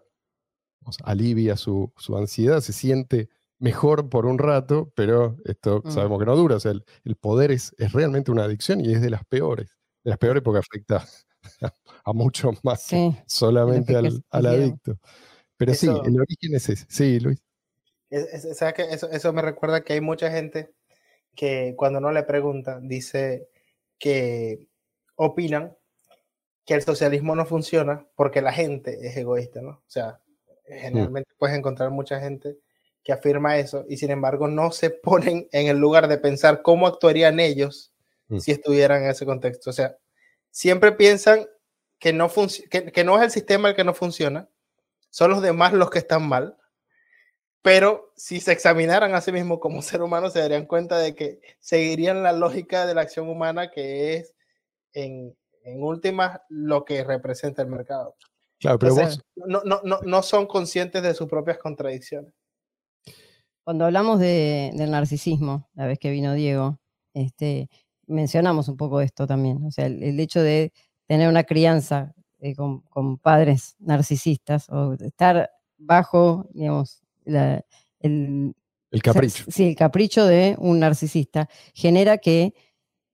[0.86, 5.92] o sea, alivia su, su ansiedad, se siente mejor por un rato, pero esto Mm.
[5.92, 6.56] sabemos que no dura.
[6.58, 9.70] O sea, el, el poder es, es realmente una adicción y es de las peores.
[10.04, 11.06] De las peores porque afecta
[11.62, 11.74] a,
[12.06, 15.00] a muchos más Sí, solamente al, al adicto.
[15.58, 16.86] Pero sí, Eso- el origen es ese.
[16.90, 17.42] Sí, Luis.
[18.10, 18.76] Es- es- ¿sabes?
[18.92, 20.72] Eso, eso me recuerda que hay mucha gente
[21.36, 23.50] que cuando no le preguntan dice
[23.98, 24.68] que
[25.16, 25.76] opinan
[26.66, 29.70] que el socialismo no funciona porque la gente es egoísta, ¿no?
[29.72, 30.20] O sea,
[30.66, 32.58] generalmente puedes encontrar mucha gente
[33.04, 36.88] que afirma eso y sin embargo no se ponen en el lugar de pensar cómo
[36.88, 37.94] actuarían ellos
[38.28, 38.40] Mm.
[38.40, 39.70] si estuvieran en ese contexto.
[39.70, 39.96] O sea,
[40.50, 41.46] siempre piensan
[42.00, 42.32] que no,
[42.72, 44.50] que, que no es el sistema el que no funciona,
[45.16, 46.58] son los demás los que están mal,
[47.62, 51.40] pero si se examinaran a sí mismos como ser humano se darían cuenta de que
[51.62, 54.34] seguirían la lógica de la acción humana que es
[54.92, 58.18] en, en últimas lo que representa el mercado.
[58.60, 62.34] Claro, pero Entonces, vos, no, no, no, no son conscientes de sus propias contradicciones.
[63.64, 66.78] Cuando hablamos de- del narcisismo, la vez que vino Diego,
[67.14, 67.70] este,
[68.06, 69.64] mencionamos un poco esto también.
[69.64, 70.74] O sea, el, el hecho de
[71.08, 72.14] tener una crianza
[72.46, 77.64] eh, con, con padres narcisistas o estar bajo, digamos, la-
[78.00, 78.54] el,
[78.92, 79.46] el o sea, capricho.
[79.48, 82.54] sí, el capricho de un narcisista genera que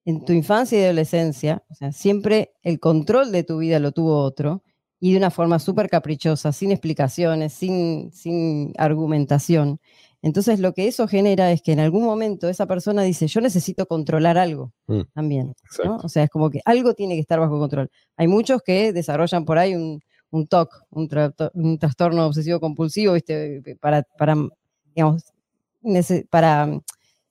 [0.04, 4.18] en tu infancia y adolescencia, o sea, siempre el control de tu vida lo tuvo
[4.22, 4.64] otro
[5.00, 9.80] y de una forma súper caprichosa, sin explicaciones, sin, sin argumentación.
[10.24, 13.86] Entonces lo que eso genera es que en algún momento esa persona dice, yo necesito
[13.88, 15.02] controlar algo Mm.
[15.14, 15.54] también.
[16.04, 17.90] O sea, es como que algo tiene que estar bajo control.
[18.18, 23.14] Hay muchos que desarrollan por ahí un, un TOC, un, tra- un trastorno obsesivo compulsivo,
[23.14, 23.62] ¿viste?
[23.82, 24.36] Para, para,
[24.94, 25.24] digamos,
[26.30, 26.82] para mm,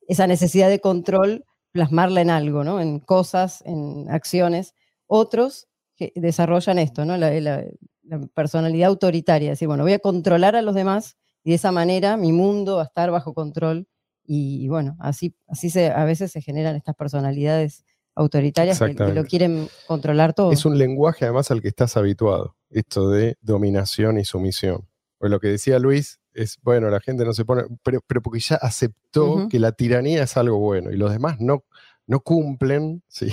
[0.08, 2.80] esa necesidad de control, plasmarla en algo, ¿no?
[2.80, 4.74] En cosas, en acciones.
[5.06, 7.16] Otros que desarrollan esto, ¿no?
[7.16, 7.64] La, la-
[8.02, 12.16] la personalidad autoritaria, decir, bueno, voy a controlar a los demás y de esa manera
[12.16, 13.86] mi mundo va a estar bajo control.
[14.24, 19.24] Y, bueno, así, así se, a veces se generan estas personalidades autoritarias que- que, lo
[19.24, 20.52] quieren controlar todo.
[20.52, 24.86] Es un lenguaje además al que estás habituado, esto de dominación y sumisión.
[25.18, 28.40] Pues lo que decía Luis es, bueno, la gente no se pone, pero, pero porque
[28.40, 31.64] ya aceptó que la tiranía es algo bueno y los demás no,
[32.06, 33.32] no cumplen ¿sí?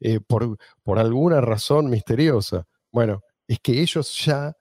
[0.00, 2.66] Eh, por, por alguna razón misteriosa.
[2.90, 4.56] Bueno, es que ellos ya,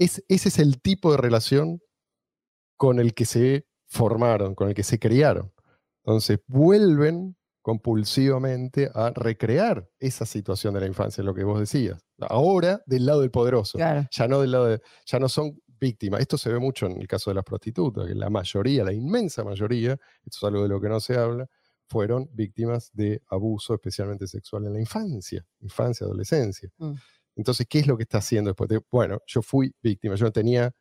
[0.00, 1.80] es, ese es el tipo de relación
[2.76, 5.52] con el que se formaron, con el que se criaron.
[6.04, 12.00] Entonces vuelven compulsivamente a recrear esa situación de la infancia, lo que vos decías.
[12.20, 14.08] Ahora del lado del poderoso, Claro.
[14.10, 16.20] ya no del lado de, ya no son víctimas.
[16.20, 19.44] Esto se ve mucho en el caso de las prostitutas, que la mayoría, la inmensa
[19.44, 19.92] mayoría,
[20.24, 21.46] esto es algo de lo que no se habla,
[21.86, 26.70] fueron víctimas de abuso, especialmente sexual en la infancia, infancia, adolescencia.
[26.78, 26.92] Mm.
[27.36, 28.68] Entonces, ¿qué es lo que está haciendo después?
[28.68, 30.72] de- bueno, yo fui víctima, yo no tenía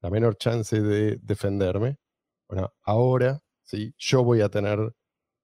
[0.00, 1.98] la menor chance de defenderme.
[2.48, 4.94] Bueno, ahora sí, yo voy a tener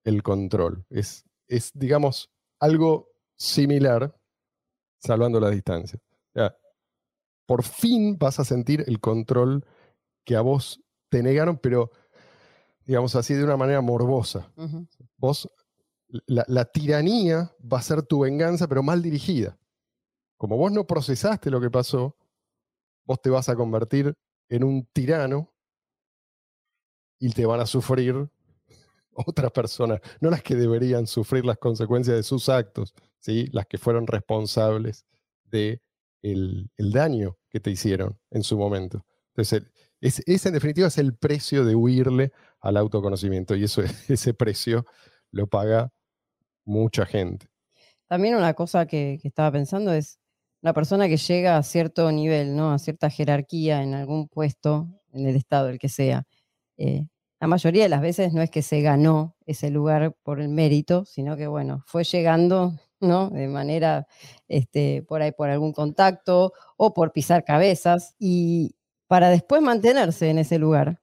[0.03, 0.85] el control.
[0.89, 4.15] Es, es digamos, algo similar,
[4.99, 5.99] salvando la distancia.
[6.33, 6.55] Sea,
[7.45, 9.65] por fin vas a sentir el control
[10.23, 11.91] que a vos te negaron, pero,
[12.85, 14.51] digamos así, de una manera morbosa.
[15.17, 15.49] Vos,
[16.27, 19.57] la, la tiranía va a ser tu venganza, pero mal dirigida.
[20.37, 22.15] Como vos no procesaste lo que pasó,
[23.05, 24.13] vos te vas a convertir
[24.49, 25.53] en un tirano
[27.19, 28.29] y te van a sufrir
[29.13, 33.47] otras personas, no las que deberían sufrir las consecuencias de sus actos, ¿sí?
[33.51, 35.05] las que fueron responsables
[35.45, 35.81] de
[36.21, 39.05] el, el daño que te hicieron en su momento.
[39.29, 39.63] Entonces,
[40.01, 44.85] es- ese en definitiva es el precio de huirle al autoconocimiento y eso, ese precio
[45.31, 45.91] lo paga
[46.65, 47.47] mucha gente.
[48.07, 50.19] También una cosa que, que estaba pensando es
[50.65, 52.71] una persona que llega a cierto nivel, ¿no?
[52.73, 56.25] A cierta jerarquía en algún puesto, en el Estado, el que sea.
[56.77, 57.05] eh,
[57.39, 61.05] la mayoría de las veces no es que se ganó ese lugar por el mérito,
[61.05, 63.29] sino que, bueno, fue llegando, ¿no?
[63.29, 64.07] De manera,
[64.47, 68.15] este, por ahí, por algún contacto o por pisar cabezas.
[68.17, 68.75] Y
[69.05, 70.99] para después mantenerse en ese lugar,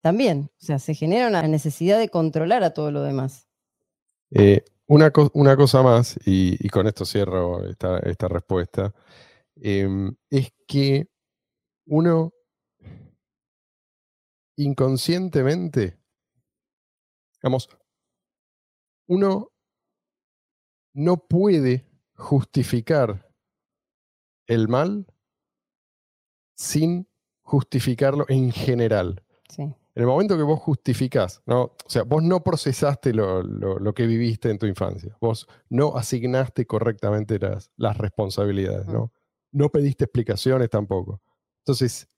[0.00, 3.48] también, o sea, se genera una necesidad de controlar a todo lo demás.
[4.30, 8.92] Eh, una, una cosa más, y, y con esto cierro esta, esta respuesta,
[9.56, 11.08] em, es que
[11.86, 12.32] uno
[14.56, 15.98] inconscientemente,
[17.42, 17.70] digamos,
[19.08, 19.50] uno
[20.94, 23.30] no puede justificar
[24.46, 25.06] el mal
[26.54, 27.08] sin
[27.40, 29.24] justificarlo en general.
[29.48, 29.74] Sí.
[29.94, 31.62] En el momento que vos justificás, ¿no?
[31.64, 35.96] o sea, vos no procesaste lo, lo- lo que viviste en tu infancia, vos no
[35.96, 39.12] asignaste correctamente las, las responsabilidades, ¿no?
[39.52, 41.20] no pediste explicaciones tampoco.
[41.60, 42.08] Entonces,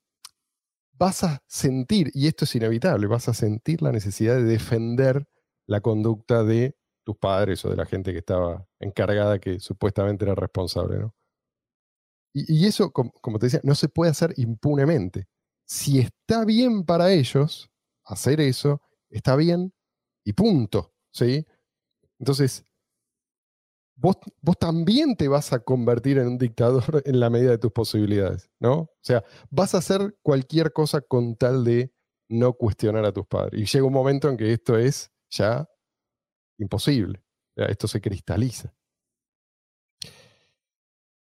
[0.93, 5.27] vas a sentir, y esto es inevitable, vas a sentir la necesidad de defender
[5.67, 10.35] la conducta de tus padres o de la gente que estaba encargada, que supuestamente era
[10.35, 10.99] responsable.
[11.01, 11.15] ¿no?
[12.35, 15.27] Y, y eso, com- como te decía, no se puede hacer impunemente
[15.67, 17.71] si está bien para ellos
[18.05, 19.73] hacer eso, está bien
[20.25, 21.47] y punto, ¿sí?
[22.19, 22.65] Entonces,
[23.97, 27.73] vos, vos también te vas a convertir en un dictador en la medida de tus
[27.73, 28.75] posibilidades, ¿no?
[28.75, 31.93] O sea, vas a hacer cualquier cosa con tal de
[32.29, 33.61] no cuestionar a tus padres.
[33.61, 35.69] Y llega un momento en que esto es ya
[36.59, 37.23] imposible.
[37.57, 38.75] Esto se cristaliza.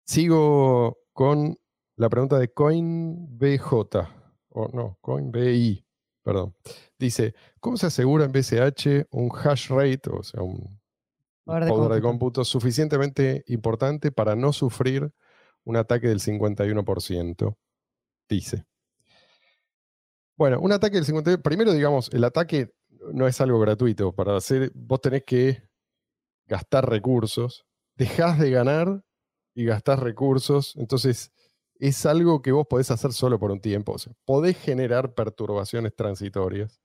[0.05, 1.57] Sigo con
[1.95, 4.20] la pregunta de CoinBJ,
[4.51, 5.85] o no, CoinBI,
[6.23, 6.55] perdón.
[6.97, 10.79] Dice, ¿cómo se asegura en BCH un hash rate, o sea, un
[11.43, 12.01] Poder de poder de cómputo.
[12.01, 15.11] cómputo suficientemente importante para no sufrir
[15.63, 17.57] un ataque del 51%?
[18.29, 18.65] Dice.
[20.37, 22.73] Bueno, un ataque del 51%, primero digamos, el ataque
[23.11, 24.13] no es algo gratuito.
[24.13, 25.63] Para hacer, vos tenés que
[26.45, 29.03] gastar recursos, dejás de ganar
[29.53, 31.31] y gastás recursos, entonces
[31.81, 33.95] es algo que vos podés hacer solo por un tiempo.
[34.23, 36.79] Podés generar perturbaciones transitorias.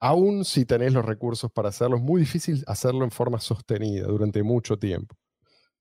[0.00, 4.42] Aún si tenés los recursos para hacerlo, es muy difícil hacerlo en forma sostenida durante
[4.42, 5.16] mucho tiempo.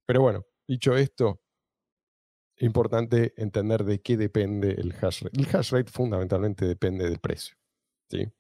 [0.06, 1.42] Pero bueno, dicho esto,
[2.58, 5.42] importante entender de qué depende el hash rate.
[5.42, 7.56] El hash rate fundamentalmente depende del precio.
[8.08, 8.32] ¿sí?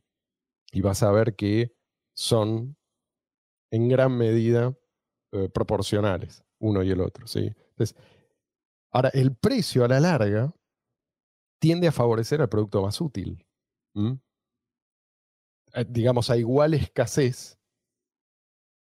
[0.72, 1.74] Y vas a ver que
[2.13, 2.78] son
[3.72, 4.78] en gran medida
[5.32, 7.26] eh, proporcionales uno y el otro.
[7.26, 7.52] ¿sí?
[7.72, 7.96] Entonces,
[8.91, 10.54] ahora, el precio a la larga
[11.60, 13.45] tiende a favorecer al producto más útil.
[15.73, 17.58] Eh, digamos, a igual escasez,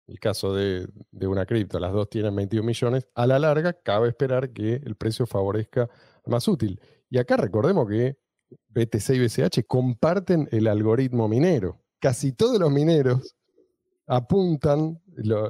[0.07, 0.87] el caso de,
[1.21, 5.25] una cripto, las dos tienen 21 millones, a la larga cabe esperar que el precio
[5.25, 5.89] favorezca
[6.25, 6.79] más útil.
[7.09, 8.17] Y acá recordemos que
[8.69, 11.81] BTC y BCH comparten el algoritmo minero.
[11.99, 13.35] Casi todos los mineros
[14.05, 15.01] apuntan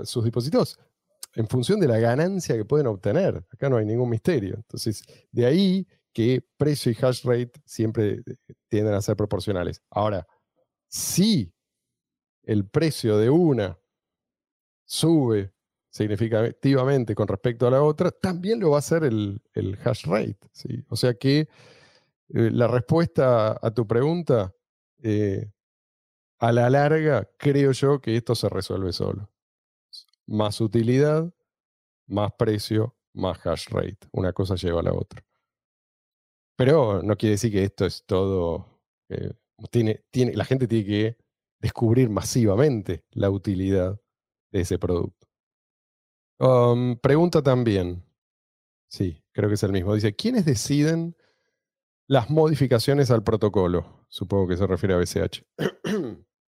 [0.03, 0.79] sus dispositivos
[1.35, 3.45] en función de la ganancia que pueden obtener.
[3.51, 4.55] Acá no hay ningún misterio.
[4.55, 9.81] Entonces, de ahí que precio y hash rate siempre eh, tienden a ser proporcionales.
[9.89, 10.25] Ahora,
[10.87, 11.53] si
[12.43, 13.77] el precio de una
[14.85, 15.53] sube
[15.89, 19.41] significativamente con respecto a la otra, también lo va a hacer el,
[19.83, 20.39] hash rate.
[20.89, 21.47] O sea que eh,
[22.29, 24.53] la respuesta a tu pregunta,
[25.03, 25.51] eh,
[26.39, 29.29] a la larga, creo yo que esto se resuelve solo.
[30.27, 31.33] Más utilidad,
[32.07, 33.99] más precio, más hash rate.
[34.11, 35.23] Una cosa lleva a la otra.
[36.57, 38.81] Pero no quiere decir que esto es todo.
[39.09, 39.33] eh,
[39.71, 41.17] tiene, tiene, la gente tiene que
[41.59, 43.99] descubrir masivamente la utilidad
[44.51, 45.27] de ese producto.
[46.39, 48.03] Um, pregunta también.
[48.87, 49.93] Sí, creo que es el mismo.
[49.93, 51.15] Dice: ¿Quiénes deciden
[52.07, 54.05] las modificaciones al protocolo?
[54.09, 55.43] Supongo que se refiere a BCH.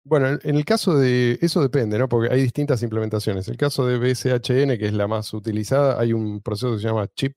[0.06, 1.38] Bueno, en en el caso de.
[1.42, 2.10] Eso depende, ¿no?
[2.10, 3.48] Porque hay distintas implementaciones.
[3.48, 7.08] El caso de BCHN, que es la más utilizada, hay un proceso que se llama
[7.16, 7.36] chip.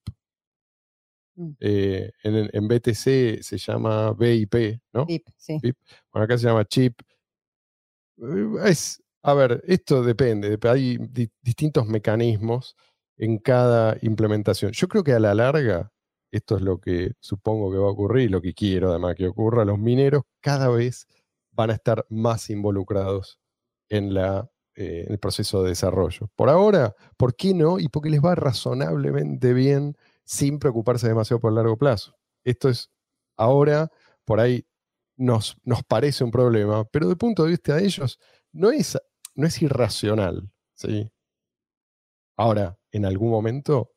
[1.36, 1.50] Mm.
[1.60, 5.04] Eh, en, en BTC se llama BIP, ¿no?
[5.06, 5.58] VIP, sí.
[6.12, 6.98] Bueno, acá se llama chip.
[8.18, 10.58] Eh, Es, a ver, esto depende.
[10.58, 12.76] dep- Hay di- distintos mecanismos
[13.18, 14.72] en cada implementación.
[14.72, 15.92] Yo creo que a la larga,
[16.30, 19.28] esto es lo que supongo que va a ocurrir y lo que quiero además que
[19.28, 21.06] ocurra, los mineros cada vez
[21.56, 23.40] van a estar más involucrados
[23.88, 26.30] en, la, eh, en el proceso de desarrollo.
[26.36, 27.78] Por ahora, ¿por qué no?
[27.78, 32.14] Y porque les va razonablemente bien sin preocuparse demasiado por el largo plazo.
[32.44, 32.90] Esto es
[33.36, 33.90] ahora,
[34.24, 34.66] por ahí
[35.16, 38.18] nos, nos parece un problema, pero de punto de vista de ellos
[38.52, 38.98] no es,
[39.34, 40.50] no es irracional.
[40.74, 41.10] ¿sí?
[42.36, 43.92] Ahora, en algún momento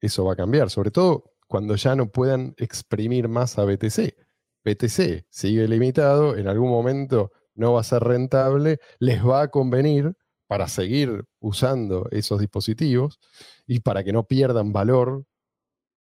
[0.00, 4.14] eso va a cambiar, sobre todo cuando ya no puedan exprimir más a BTC.
[4.64, 10.14] BTC sigue limitado, en algún momento no va a ser rentable, les va a convenir
[10.46, 13.18] para seguir usando esos dispositivos
[13.66, 15.24] y para que no pierdan valor,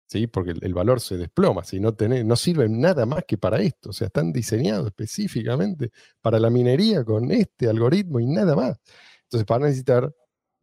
[0.08, 0.26] ¿sí?
[0.26, 3.90] porque el, valor se desploma, si no, tenés- no sirven nada más que para esto,
[3.90, 8.78] o sea, están diseñados específicamente para la minería con este algoritmo y nada más.
[9.24, 10.12] Entonces, van a necesitar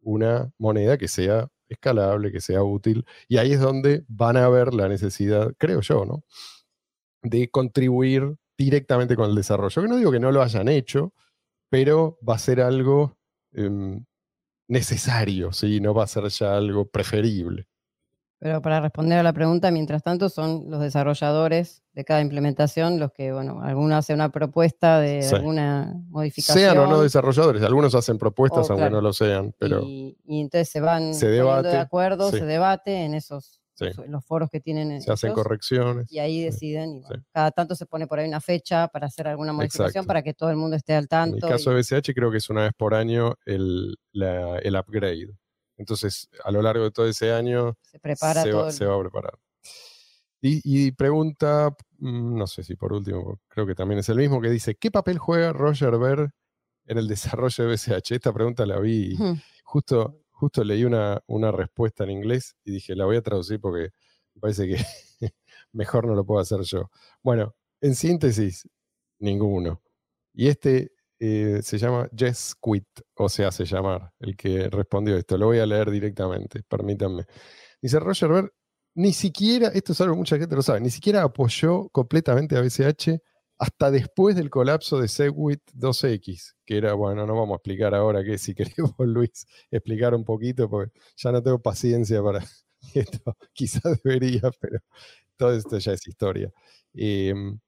[0.02, 4.74] una moneda que sea escalable, que sea útil, y ahí es donde van a ver
[4.74, 6.24] la necesidad, creo yo, ¿no?
[7.22, 9.82] De contribuir directamente con el desarrollo.
[9.82, 11.12] Que no digo que no lo hayan hecho,
[11.70, 13.16] pero va a ser algo
[13.52, 14.04] em,
[14.68, 15.80] necesario, ¿sí?
[15.80, 17.66] No va a ser ya algo preferible.
[18.38, 23.12] Pero para responder a la pregunta, mientras tanto, son los desarrolladores de cada implementación los
[23.12, 25.34] que, bueno, alguno hace una propuesta de Sí.
[25.34, 26.58] alguna modificación.
[26.72, 28.96] Sean o no desarrolladores, algunos hacen propuestas Oh, aunque claro.
[28.96, 32.38] no lo sean, pero y, y entonces se van Se poniendo debate, de acuerdo, sí.
[32.38, 34.02] se debate en esos Sí.
[34.04, 36.10] en los foros que tienen se hacen correcciones.
[36.12, 36.96] y ahí deciden.
[36.96, 40.06] y bueno, Cada tanto se pone por ahí una fecha para hacer alguna modificación Exacto.
[40.06, 41.46] para que todo el mundo esté al En tanto.
[41.46, 44.76] el caso y- de BCH creo que es una vez por año el, la- el
[44.76, 45.30] upgrade.
[45.76, 48.96] Entonces, a lo largo de todo ese año se prepara se, va, el- se va
[48.96, 49.38] a preparar.
[50.42, 54.40] Y, y pregunta, mm, no sé si por último, creo que también es el mismo,
[54.40, 56.30] que dice, ¿qué papel juega Roger Ver
[56.86, 58.12] en el desarrollo de BCH?
[58.12, 59.16] Esta pregunta la vi
[59.64, 63.90] justo, justo leí una, una respuesta en inglés y dije, la voy a traducir porque
[64.40, 64.76] parece que
[65.72, 66.90] mejor no lo puedo hacer yo.
[67.22, 68.66] Bueno, en síntesis,
[69.18, 69.82] ninguno.
[70.32, 75.36] Y este eh, se llama Jess Quit, o se hace llamar, el que respondió esto.
[75.36, 77.26] Lo voy a leer directamente, permítanme.
[77.82, 78.54] Dice Roger Ver,
[78.94, 82.62] ni siquiera, esto es algo que mucha gente lo sabe, ni siquiera apoyó completamente a
[82.62, 83.20] BCH
[83.60, 88.24] hasta después del colapso de Segwit 2X, que era, bueno, no vamos a explicar ahora
[88.24, 92.42] qué, si queremos, Luis, explicar un poquito, porque ya no tengo paciencia para
[92.94, 93.36] esto.
[93.52, 94.78] Quizás debería, pero
[95.36, 96.50] todo esto ya es historia.
[96.94, 97.58] Em,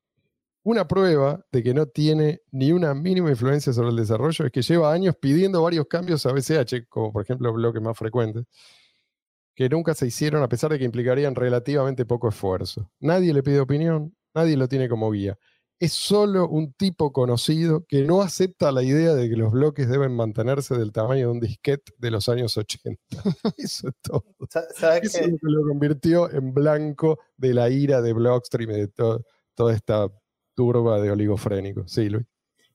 [0.63, 4.63] una prueba de que no tiene ni una mínima influencia sobre el desarrollo es que
[4.63, 8.47] lleva años pidiendo varios cambios a BCH, como por ejemplo bloques más frecuentes,
[9.55, 12.91] que nunca se hicieron a pesar de que implicarían relativamente poco esfuerzo.
[12.99, 15.39] Nadie le pide opinión, nadie lo tiene como guía.
[15.83, 20.15] Es solo un tipo conocido que no acepta la idea de que los bloques deben
[20.15, 23.03] mantenerse del tamaño de un disquete de los años 80.
[23.57, 24.25] Eso es todo.
[24.39, 28.89] Eso es lo que lo convirtió en blanco de la ira de Blockstream y de
[29.57, 30.09] toda esta
[30.55, 31.91] turba de oligofrénicos.
[31.91, 32.27] Sí, Luis.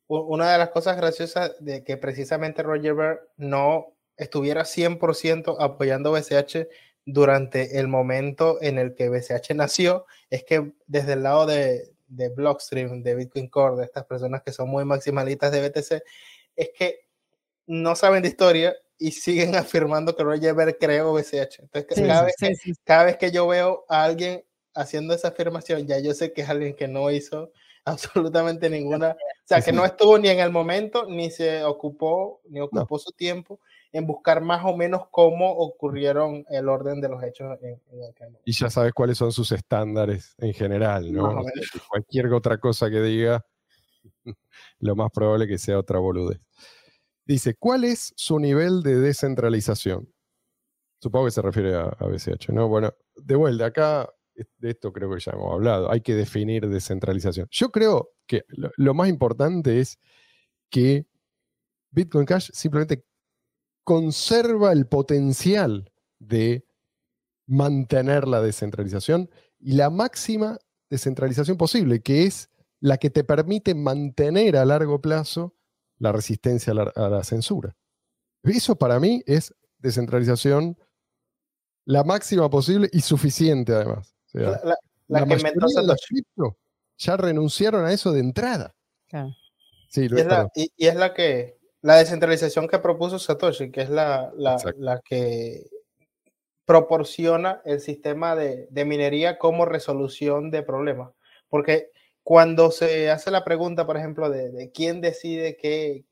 [0.07, 3.85] Una de las cosas graciosas de que precisamente Roger Ver no
[4.17, 6.67] estuviera 100% apoyando BCH
[7.05, 12.29] durante el momento en el que BCH nació, es que desde el lado de, de
[12.29, 16.03] Blockstream, de Bitcoin Core, de estas personas que son muy maximalistas de BTC,
[16.55, 17.07] es que
[17.65, 21.59] no saben de historia y siguen afirmando que Roger Ver creó BCH.
[21.59, 24.43] Entonces, cada, vez que, cada vez que yo veo a alguien
[24.73, 27.51] haciendo esa afirmación, ya yo sé que es alguien que no hizo
[27.85, 32.59] absolutamente ninguna, o sea, que no estuvo ni en el momento, ni se ocupó, ni
[32.59, 33.59] ocupó su tiempo
[33.91, 38.53] en buscar más o menos cómo ocurrieron el orden de los hechos en, el Y
[38.53, 41.43] ya sabes cuáles son sus estándares en general, ¿no?
[41.89, 43.45] cualquier otra cosa que diga,
[44.79, 46.39] lo más probable que sea otra boludez.
[47.25, 50.13] Dice, ¿cuál es su nivel de descentralización?
[50.99, 52.67] Supongo que se refiere a, a BCH, ¿no?
[52.67, 54.09] Bueno, de vuelta, acá
[54.57, 57.47] de esto creo que ya hemos hablado, hay que definir descentralización.
[57.51, 59.99] Yo creo que lo, más importante es
[60.69, 61.05] que
[61.91, 63.03] Bitcoin Cash simplemente
[63.87, 66.67] conserva el potencial de
[67.45, 72.49] mantener la descentralización y la máxima descentralización posible, que es
[72.81, 75.55] la que te permite mantener a largo plazo
[75.99, 77.77] la resistencia a la censura.
[78.43, 80.77] Eso para mí es descentralización
[81.85, 86.57] la máxima posible y suficiente además la, que inventó
[86.97, 88.75] ya renunciaron a eso de entrada.
[89.87, 91.56] Sí, y, es la, y, es la que
[91.87, 95.69] la descentralización que propuso Satoshi, que es la, la que
[96.65, 101.13] proporciona el sistema de, de, minería como resolución de problemas.
[101.47, 101.91] Porque
[102.23, 106.03] cuando se hace la pregunta, por ejemplo, de, de quién decide qué,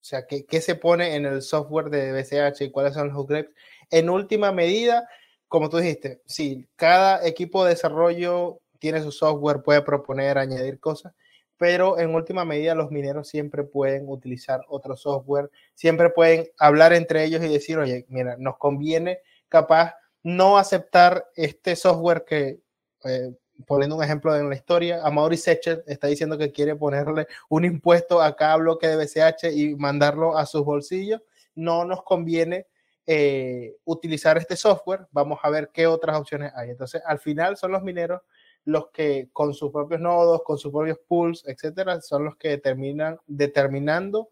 [0.00, 3.18] o sea, qué, qué, se pone en el software de BCH y cuáles son los
[3.18, 3.50] upgrades,
[3.90, 5.06] en última medida
[5.46, 11.12] como tú dijiste, sí, cada equipo de desarrollo tiene su software, puede proponer, añadir cosas,
[11.58, 17.24] pero en última medida los mineros siempre pueden utilizar otro software, siempre pueden hablar entre
[17.24, 22.60] ellos y decir, oye, mira, nos conviene capaz no aceptar este software que,
[23.04, 23.32] eh,
[23.66, 27.64] poniendo un ejemplo en la historia, a Maurice Secher está diciendo que quiere ponerle un
[27.64, 31.22] impuesto a cada bloque de BCH y mandarlo a sus bolsillos,
[31.54, 32.66] no nos conviene
[33.06, 36.70] eh, utilizar este software, vamos a ver qué otras opciones hay.
[36.70, 38.20] Entonces, al final son los mineros
[38.66, 43.18] los que con sus propios nodos, con sus propios pools, etcétera, son los que terminan
[43.26, 44.28] determinando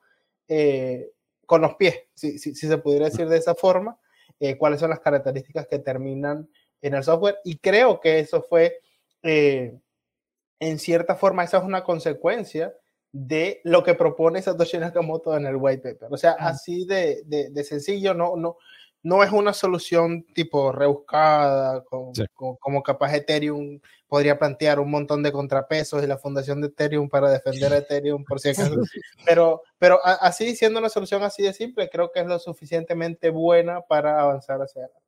[0.48, 1.10] eh,
[1.46, 3.98] con los pies, si, se pudiera decir de esa forma,
[4.40, 6.48] eh, cuáles son las características que terminan
[6.82, 7.38] en el software.
[7.44, 8.80] Y creo que eso fue,
[9.22, 12.74] en cierta forma, esa es una consecuencia
[13.14, 16.08] de lo que propone Satoshi Nakamoto en el white paper.
[16.10, 18.56] O sea, así de, de, sencillo, no, no,
[19.04, 26.02] no es una solución tipo rebuscada, como capaz Ethereum podría plantear un montón de contrapesos
[26.02, 28.74] y la fundación de Ethereum para defender a Ethereum por si acaso.
[29.26, 33.80] Pero, pero así siendo una solución así de simple, creo que es lo suficientemente buena
[33.82, 35.04] para avanzar hacia adelante.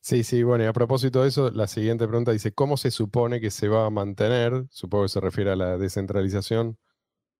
[0.00, 3.40] Sí, sí, bueno, y a propósito de eso, la siguiente pregunta dice, ¿cómo se supone
[3.40, 4.64] que se va a mantener?
[4.70, 6.78] Supongo que se refiere a la descentralización.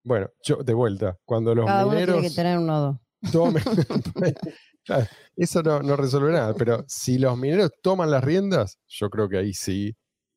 [0.04, 2.08] Bueno, yo de vuelta, cuando los Cada mineros...
[2.08, 3.00] Uno tiene que tener un nodo.
[5.36, 9.38] eso no, no, resuelve nada, pero si los mineros toman las riendas, yo creo que
[9.38, 9.96] ahí sí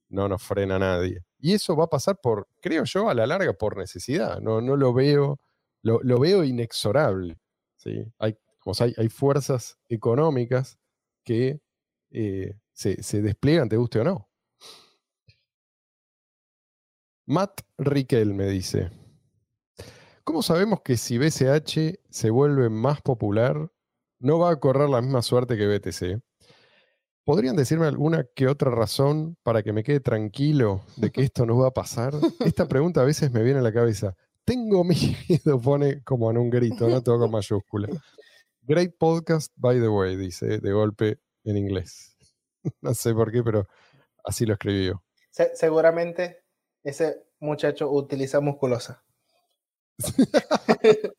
[0.09, 1.23] no nos frena nadie.
[1.39, 4.39] Y eso va a pasar por, creo yo, a la larga por necesidad.
[4.39, 5.39] No, no lo veo,
[5.81, 7.39] lo, veo inexorable.
[7.77, 8.05] ¿sí?
[8.19, 8.37] Hay,
[8.97, 10.77] hay, fuerzas económicas
[11.23, 11.61] que
[12.11, 14.27] eh, se, despliegan, te guste o no.
[17.25, 18.91] Matt Riquel me dice,
[20.31, 23.69] ¿cómo sabemos que si BCH se vuelve más popular,
[24.17, 26.21] no va a correr la misma suerte que BTC.
[27.25, 31.57] ¿Podrían decirme alguna que otra razón para que me quede tranquilo de que esto no
[31.57, 32.13] va a pasar?
[32.45, 34.15] Esta pregunta a veces me viene a la cabeza.
[34.45, 37.89] Tengo miedo, pone como en un grito, no todo con mayúscula.
[38.61, 42.15] Great podcast, by the way, dice de golpe en inglés.
[42.79, 43.67] No sé por qué, pero
[44.23, 45.03] así lo escribió.
[45.31, 46.45] Se- seguramente
[46.83, 49.03] ese muchacho utiliza musculosa.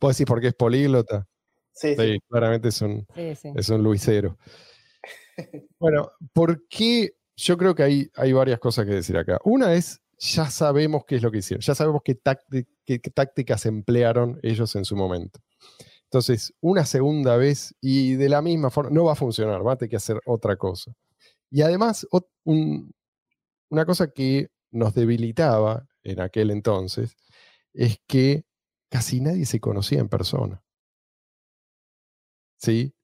[0.00, 1.26] ¿Vos decís porque es políglota?
[1.72, 2.02] Sí, sí.
[2.02, 3.52] Sí, claramente es un, Sí, sí.
[3.54, 4.36] es un Luisero.
[5.78, 7.10] Bueno, ¿por qué?
[7.36, 9.38] Yo creo que hay, hay varias cosas que decir acá.
[9.44, 13.10] Una es, ya sabemos qué es lo que hicieron, ya sabemos qué, tácti- qué- qué
[13.10, 15.38] tácticas emplearon ellos en su momento.
[16.04, 19.76] Entonces, una segunda vez y de la misma forma, no va a funcionar, va a
[19.76, 20.92] tener que hacer otra cosa.
[21.50, 22.06] Y además,
[22.44, 22.92] un-
[23.68, 27.14] una cosa que nos debilitaba en aquel entonces
[27.76, 28.44] es que
[28.90, 30.62] casi nadie se conocía en persona.
[32.58, 32.94] ¿Sí?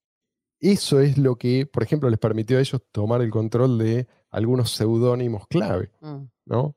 [0.61, 4.71] Eso es lo que, por ejemplo, les permitió a ellos tomar el control de algunos
[4.71, 6.25] seudónimos clave, Mm.
[6.47, 6.77] ¿no?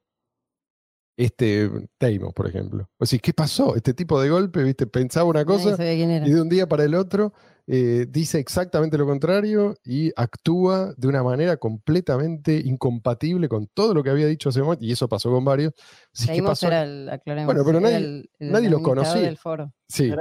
[1.18, 2.90] Este Teimos, por ejemplo.
[3.00, 3.76] O sea, ¿qué pasó?
[3.76, 4.86] Este tipo de golpe, ¿viste?
[4.86, 7.32] Pensaba una cosa y de un día para el otro
[7.68, 14.04] eh, dice exactamente lo contrario y actúa de una manera completamente incompatible con todo lo
[14.04, 15.74] que había dicho hace un momento, y eso pasó con varios.
[16.14, 19.22] Que Teimos pasó- era el, aclaremos, Bueno, pero nadie- el- el nadie lo conocía.
[19.22, 19.74] del foro.
[19.88, 20.12] Sí,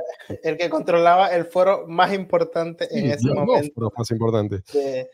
[0.42, 3.72] El que controlaba el foro más importante en sí, ese los dos momento.
[3.74, 4.64] fueron más importantes.
[4.72, 5.10] de-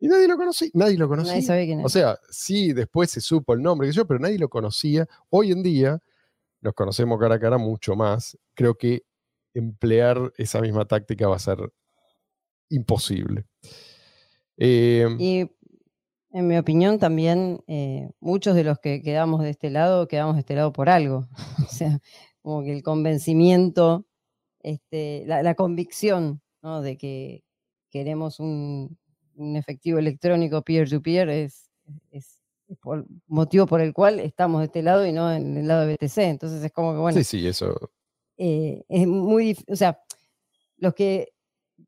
[0.00, 1.32] Y nadie lo conocía, nadie lo conocía.
[1.32, 1.86] Nadie sabía quién era.
[1.86, 5.06] O sea, sí, después se supo el nombre, que yo, pero nadie lo conocía.
[5.30, 5.98] Hoy en día
[6.60, 8.36] nos conocemos cara a cara mucho más.
[8.54, 9.02] Creo que
[9.54, 11.58] emplear esa misma táctica va a ser
[12.70, 13.44] imposible.
[14.56, 15.50] Eh, Y
[16.32, 20.40] en mi opinión también eh, muchos de los que quedamos de este lado, quedamos de
[20.40, 21.28] este lado por algo.
[21.68, 22.00] o sea,
[22.42, 24.06] como que el convencimiento,
[24.60, 26.82] este, la, la convicción ¿no?
[26.82, 27.44] de que
[27.90, 28.98] queremos un,
[29.36, 31.70] un efectivo electrónico peer-to-peer es,
[32.10, 32.40] es
[32.80, 35.94] por motivo por el cual estamos de este lado y no en el lado de
[35.94, 36.18] BTC.
[36.18, 37.90] Entonces es como que, bueno, sí, sí, eso.
[38.36, 40.00] Eh, es muy, dif- o sea,
[40.78, 41.32] los que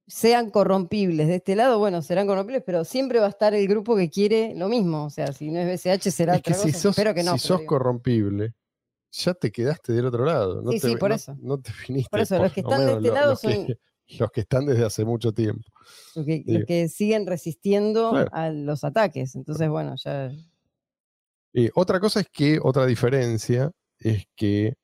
[0.07, 3.97] sean corrompibles de este lado, bueno, serán corrompibles, pero siempre va a estar el grupo
[3.97, 5.05] que quiere lo mismo.
[5.07, 7.33] O sea, si no es BCH, será Es que si sos, Espero que no.
[7.33, 8.55] si sos digo, corrompible,
[9.11, 10.63] ya te quedaste del otro lado.
[10.63, 11.37] No Sí, te, sí, por no- eso.
[11.41, 12.11] No te viniste.
[12.11, 13.79] Por eso, los que están de este lo- lado los que- son-
[14.21, 15.65] los que están desde hace mucho tiempo.
[16.15, 16.67] los que, los digo.
[16.67, 18.31] que siguen resistiendo Claro.
[18.33, 19.35] a los ataques.
[19.35, 20.31] Entonces, bueno, ya.
[21.55, 24.75] Eh, otra cosa es que, otra diferencia es que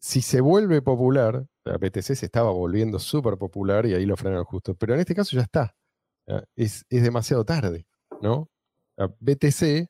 [0.00, 4.44] si se vuelve popular, la BTC se estaba volviendo súper popular y ahí lo frenaron
[4.44, 5.74] justo, pero en este caso ya está.
[6.56, 7.86] Es, es demasiado tarde,
[8.20, 8.50] ¿no?
[8.96, 9.88] La BTC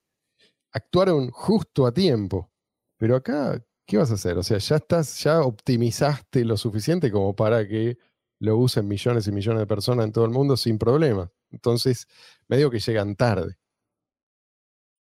[0.72, 2.50] actuaron justo a tiempo,
[2.96, 4.38] pero acá, ¿qué vas a hacer?
[4.38, 7.98] O sea, ya estás, ya optimizaste lo suficiente como para que
[8.40, 11.30] lo usen millones y millones de personas en todo el mundo sin problema.
[11.50, 12.06] Entonces,
[12.46, 13.58] me digo que llegan tarde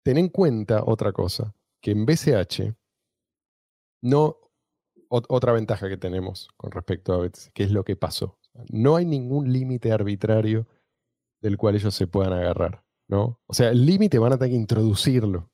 [0.03, 2.75] ten en cuenta otra cosa, que en BCH
[4.01, 4.37] no,
[5.13, 8.37] ot- otra ventaja que tenemos con respecto a BTC, que es lo que pasó.
[8.69, 10.67] No hay ningún límite arbitrario
[11.41, 13.39] del cual ellos se puedan agarrar, ¿no?
[13.47, 15.49] O sea, el límite van a tener que introducirlo.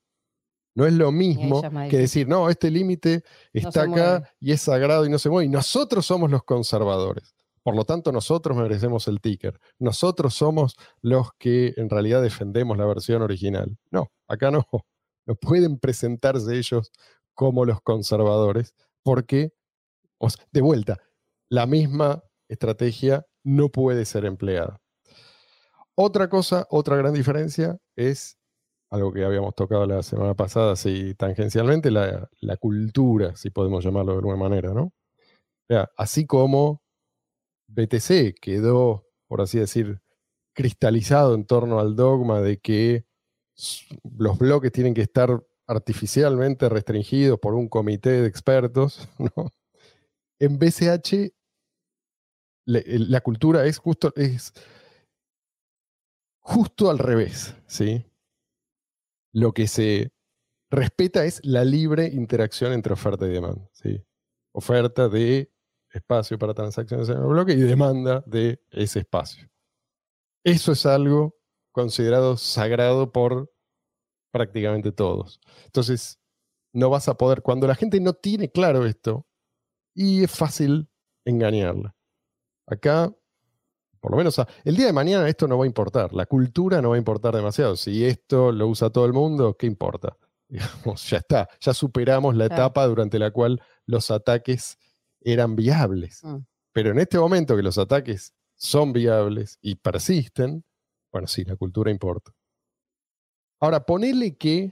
[0.76, 4.28] No es lo mismo que decir, no, este límite está acá mueve.
[4.39, 5.45] y es sagrado y no se mueve.
[5.47, 7.34] Y nosotros somos los conservadores.
[7.64, 9.60] Por lo tanto, nosotros merecemos el ticker.
[9.80, 13.78] Nosotros somos los que en realidad defendemos la versión original.
[13.91, 14.66] No, acá no.
[15.26, 16.91] No pueden presentarse ellos
[17.36, 18.74] como los conservadores
[19.04, 19.54] porque,
[20.52, 20.97] de vuelta,
[21.50, 24.80] la misma estrategia no puede ser empleada.
[25.95, 28.38] Otra cosa, otra gran diferencia es
[28.89, 32.30] algo que habíamos tocado la semana pasada, así tangencialmente, la,
[32.60, 34.93] cultura, si podemos llamarlo de alguna manera, ¿no?
[35.70, 36.82] O así como
[37.68, 40.02] BTC quedó, por así decir,
[40.54, 43.06] cristalizado en torno al dogma de que
[44.18, 49.07] los bloques tienen que estar artificialmente restringidos por un comité de expertos.
[50.41, 51.34] En BCH
[52.65, 54.53] la cultura es justo, es
[56.39, 58.05] justo al revés, ¿sí?
[59.34, 60.13] Lo que se
[60.72, 64.01] respeta es la libre interacción entre oferta y demanda, ¿sí?
[64.53, 65.51] Oferta de
[65.91, 69.49] espacio para transacciones en el bloque y demanda de ese espacio.
[70.45, 71.36] Eso es algo
[71.74, 73.51] considerado sagrado por
[74.32, 75.40] prácticamente todos.
[75.66, 76.20] Entonces,
[76.74, 79.26] no vas a poder, cuando la gente no tiene claro esto,
[79.94, 80.88] y es fácil
[81.26, 81.96] engañarla.
[82.68, 83.12] Acá,
[84.00, 86.90] por lo menos, el día de mañana esto no va a importar, la cultura no
[86.90, 87.76] va a importar demasiado.
[87.76, 90.16] Si esto lo usa todo el mundo, ¿qué importa?
[90.50, 92.64] Digamos, ya está, ya superamos la Claro.
[92.64, 94.78] etapa durante la cual los ataques
[95.22, 96.24] eran viables.
[96.24, 96.38] Mm.
[96.72, 100.64] Pero en este momento que los ataques son viables y persisten,
[101.12, 102.32] bueno, sí, la cultura importa.
[103.60, 104.72] Ahora, ponele que,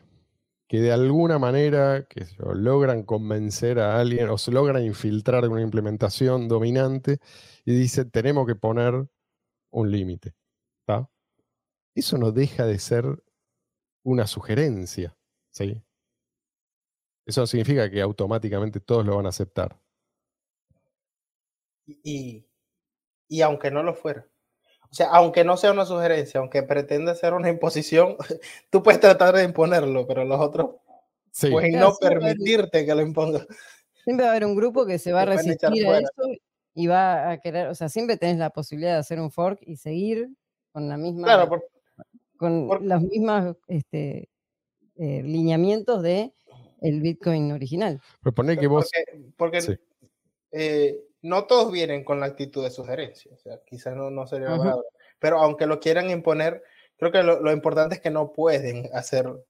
[0.67, 6.47] que de alguna manera que logran convencer a alguien o se logran infiltrar una implementación
[6.47, 7.19] dominante
[7.65, 9.07] y dicen, tenemos que poner
[9.71, 10.33] un límite.
[11.97, 13.23] Eso no deja de ser
[14.03, 15.17] una sugerencia.
[15.49, 15.81] ¿sí?
[17.25, 19.81] Eso no significa que automáticamente todos lo van a aceptar.
[21.87, 22.45] Y,
[23.27, 24.27] y aunque no lo fuera.
[24.89, 28.15] O sea, aunque no sea una sugerencia, aunque pretenda ser una imposición,
[28.69, 30.75] tú puedes tratar de imponerlo, pero los otros
[31.39, 33.45] pueden no permitirte que lo impongas.
[34.03, 36.23] Siempre va a haber un grupo que se va a resistir a eso
[36.73, 39.75] y va a querer, o sea, siempre tenés la posibilidad de hacer un fork y
[39.77, 40.29] seguir
[40.71, 41.49] con la misma,
[42.37, 44.29] con los mismos este,
[44.95, 46.31] eh, lineamientos de
[46.81, 47.99] el Bitcoin original.
[48.21, 48.89] Propone que vos...
[49.35, 49.79] Porque,
[50.51, 54.49] eh, no todos vienen con la actitud de sugerencia, o sea, quizás no, no sería
[54.49, 54.83] la palabra,
[55.19, 56.63] pero aunque lo quieran imponer,
[56.97, 59.45] creo que lo, importante es que no pueden hacer, o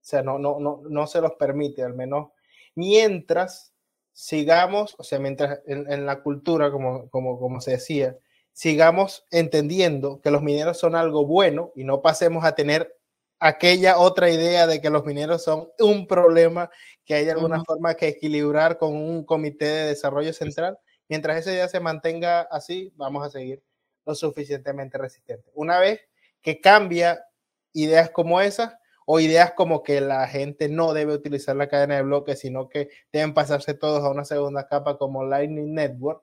[0.00, 2.28] sea, no, no, no, no se los permite, al menos
[2.74, 3.72] mientras
[4.12, 8.16] sigamos, o sea, mientras en, la cultura, como, como, como se decía,
[8.52, 12.96] sigamos entendiendo que los mineros son algo bueno y no pasemos a tener
[13.38, 16.70] aquella otra idea de que los mineros son un problema
[17.04, 20.78] que hay de alguna forma que equilibrar con un comité de desarrollo central.
[21.10, 23.64] Mientras esa idea se mantenga así, vamos a seguir
[24.06, 25.52] lo suficientemente resistentes.
[25.56, 26.00] Una vez
[26.40, 27.26] que cambia
[27.72, 28.74] ideas como esas
[29.06, 32.90] o ideas como que la gente no debe utilizar la cadena de bloques, sino que
[33.12, 36.22] deben pasarse todos a una segunda capa como Lightning Network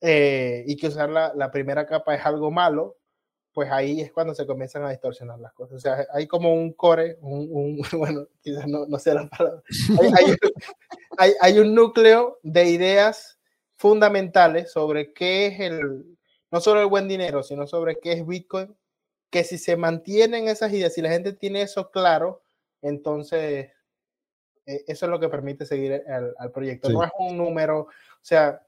[0.00, 2.96] eh, y que usar la, la primera capa es algo malo,
[3.52, 5.76] pues ahí es cuando se comienzan a distorsionar las cosas.
[5.76, 9.62] O sea, hay como un core, un, bueno, quizás no, no, sé la palabra,
[11.18, 13.37] hay, hay, un núcleo de ideas
[13.78, 16.18] fundamentales sobre qué es el,
[16.50, 18.76] no solo el buen dinero, sino sobre qué es Bitcoin,
[19.30, 22.42] que si se mantienen esas ideas, si la gente tiene eso claro,
[22.82, 23.70] entonces
[24.66, 26.02] eh, eso es lo que permite seguir
[26.38, 26.90] al, proyecto.
[26.90, 27.88] No es un número, o
[28.20, 28.62] sea,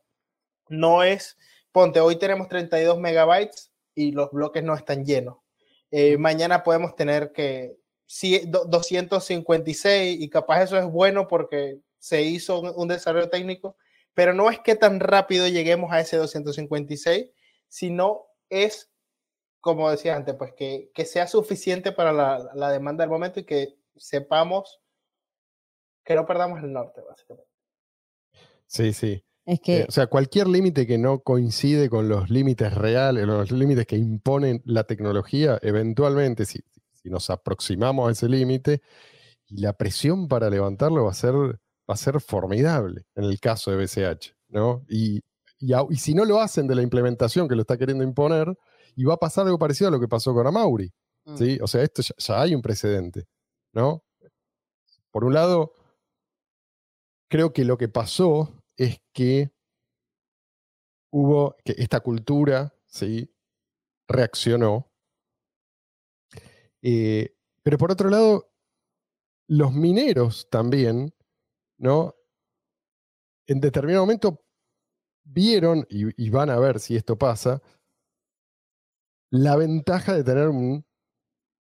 [0.69, 1.37] no es,
[1.73, 5.39] ponte, hoy tenemos 32 megabytes, y los bloques no están llenos.
[5.91, 12.89] Eh, mañana podemos tener que 256 y capaz eso es bueno porque se hizo un,
[12.89, 13.77] desarrollo técnico,
[14.15, 17.31] pero no es que tan rápido lleguemos a ese 256,
[17.69, 18.91] sino es,
[19.61, 23.45] como decía antes, pues que, que sea suficiente para la, la, demanda del momento y
[23.45, 24.81] que sepamos
[26.05, 27.51] que no perdamos el norte, básicamente.
[28.67, 29.25] Sí, sí.
[29.47, 33.97] Eh, o sea, cualquier límite que no coincide con los límites reales, los límites que
[33.97, 36.61] imponen la tecnología, eventualmente, si,
[37.05, 38.83] nos aproximamos a ese límite,
[39.49, 41.35] y la presión para levantarlo va a ser,
[41.91, 44.85] va a ser formidable en el caso de BCH, ¿no?
[44.89, 45.21] Y,
[45.59, 48.57] y, si no lo hacen de la implementación que lo está queriendo imponer,
[48.95, 50.93] y va a pasar algo parecido a lo que pasó con Amauri,
[51.25, 51.37] mm.
[51.37, 51.59] ¿sí?
[51.61, 53.27] O sea, esto ya hay un precedente,
[53.73, 54.05] ¿no?
[55.11, 55.75] Por un lado,
[57.29, 59.53] creo que lo que pasó es que
[61.11, 63.33] hubo, que esta cultura, ¿sí?
[64.09, 64.93] Reaccionó.
[66.83, 68.53] Eh, pero por otro lado,
[69.49, 71.13] los mineros también,
[71.81, 72.15] ¿no?
[73.47, 74.45] En determinado momento
[75.25, 77.61] vieron, y, van a ver si esto pasa,
[79.31, 80.85] la ventaja de tener un,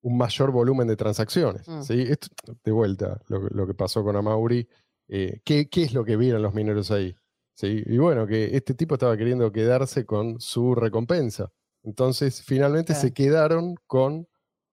[0.03, 1.68] mayor volumen de transacciones.
[1.68, 1.83] Mm.
[1.83, 2.03] ¿sí?
[2.09, 2.29] Esto,
[2.64, 4.66] de vuelta, lo, lo, que pasó con Amauri
[5.12, 7.14] eh, ¿qué, es lo que vieron los mineros ahí?
[7.55, 7.83] ¿Sí?
[7.85, 11.53] Y bueno, que este tipo estaba queriendo quedarse con su recompensa.
[11.83, 14.29] Entonces, finalmente se quedaron con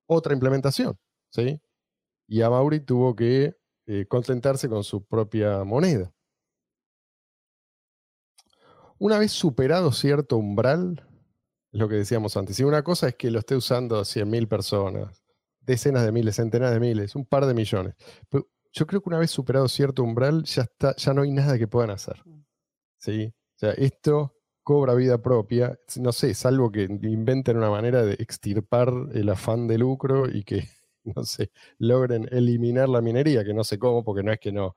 [0.08, 0.98] otra implementación.
[1.32, 1.60] ¿sí?
[2.28, 3.56] Y Amauri tuvo que
[3.88, 6.13] eh, contentarse con su propia moneda.
[8.99, 11.07] Una vez superado cierto umbral,
[11.71, 15.23] lo que decíamos antes, y una cosa es que lo esté usando 100.000 personas,
[15.59, 17.95] decenas de miles, centenas de miles, un par de millones
[18.77, 21.67] yo creo que una vez superado cierto umbral, ya, está, ya no hay nada que
[21.67, 22.21] puedan hacer.
[22.25, 22.43] Mm.
[22.97, 23.33] ¿sí?
[23.55, 28.91] O sea, esto cobra vida propia, no sé, salvo que inventen una manera de extirpar
[29.13, 30.69] el afán de lucro y que,
[31.16, 34.76] no sé, logren eliminar la minería, que no sé cómo, porque no es que no,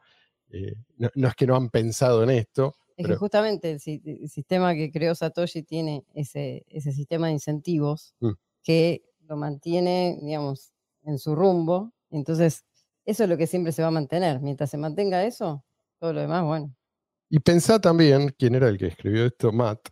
[0.50, 2.74] eh, no, es que no han pensado en esto.
[2.96, 8.32] Es que justamente el, sistema que creó Satoshi tiene ese, ese sistema de incentivos mm.
[8.62, 10.72] que lo mantiene, digamos,
[11.04, 11.92] en su rumbo.
[12.10, 12.64] Entonces,
[13.06, 14.40] eso es lo que siempre se va a mantener.
[14.40, 15.64] Mientras se mantenga eso,
[15.98, 16.74] todo lo demás, bueno.
[17.30, 19.88] Y pensá también, quién era el que escribió esto, Matt.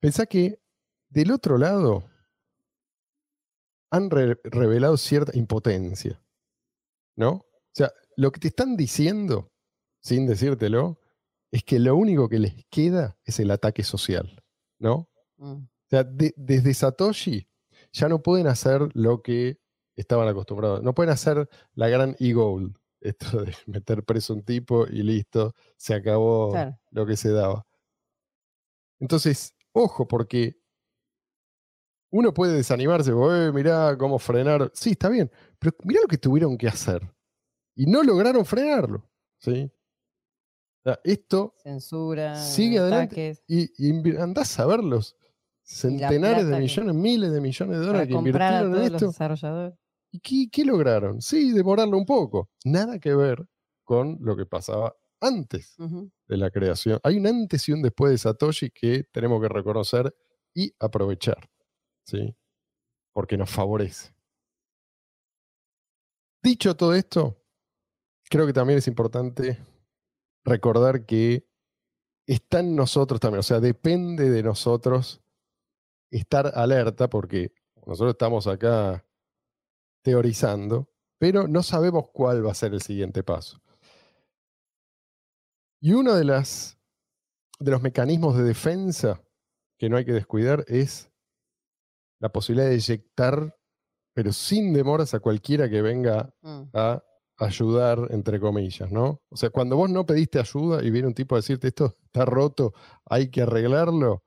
[0.00, 0.58] Pensá que
[1.08, 2.04] del otro lado
[3.94, 6.20] han revelado cierta impotencia.
[7.16, 7.30] ¿No?
[7.30, 9.52] O sea, lo que te están diciendo,
[10.00, 11.00] sin decírtelo,
[11.50, 14.42] es que lo único que les queda es el ataque social.
[14.78, 15.08] ¿No?
[15.36, 15.66] Mm.
[15.90, 17.48] sea, de- desde Satoshi
[17.92, 19.58] ya no pueden hacer lo que
[19.96, 20.82] estaban acostumbrados.
[20.82, 22.76] No pueden hacer la gran e-gold.
[23.00, 26.78] Esto de meter preso un tipo y listo, se acabó Claro.
[26.90, 27.66] lo que se daba.
[29.00, 30.56] Entonces, ojo, porque
[32.16, 34.70] uno puede desanimarse, "Eh, mirá cómo frenar.
[34.74, 37.02] Sí, está bien, pero mirá lo que tuvieron que hacer.
[37.76, 39.04] Y no lograron frenarlo.
[39.40, 39.70] ¿sí?
[40.80, 43.36] O sea, esto, Censura, Sigue adelante.
[43.48, 45.16] y, y andás a ver los
[45.62, 49.12] centenares de que- millones, miles de millones de dólares que invirtieron en esto.
[50.12, 51.20] ¿Y qué, qué lograron?
[51.20, 52.48] Sí, demorarlo un poco.
[52.64, 53.44] Nada que ver
[53.82, 55.74] con lo que pasaba antes
[56.28, 57.00] de la creación.
[57.02, 60.14] Hay un antes y un después de Satoshi que tenemos que reconocer
[60.54, 61.48] y aprovechar,
[62.04, 62.36] ¿sí?
[63.12, 64.14] Porque nos favorece.
[66.42, 67.42] Dicho todo esto,
[68.28, 69.58] creo que también es importante
[70.44, 71.46] recordar que
[72.26, 75.22] está en nosotros también, o sea, depende de nosotros
[76.10, 77.52] estar alerta porque
[77.86, 79.04] nosotros estamos acá
[80.02, 80.88] teorizando,
[81.18, 83.60] pero no sabemos cuál va a ser el siguiente paso.
[85.80, 89.22] Y uno de, de los mecanismos de defensa
[89.78, 91.10] que no hay que descuidar es
[92.20, 93.56] la posibilidad de eyectar,
[94.14, 96.62] pero sin demoras, a cualquiera que venga Mm.
[96.72, 97.02] a
[97.38, 99.20] ayudar, entre comillas, ¿no?
[99.28, 102.24] O sea, cuando vos no pediste ayuda y viene un tipo a decirte esto está
[102.24, 102.72] roto,
[103.06, 104.22] hay que arreglarlo,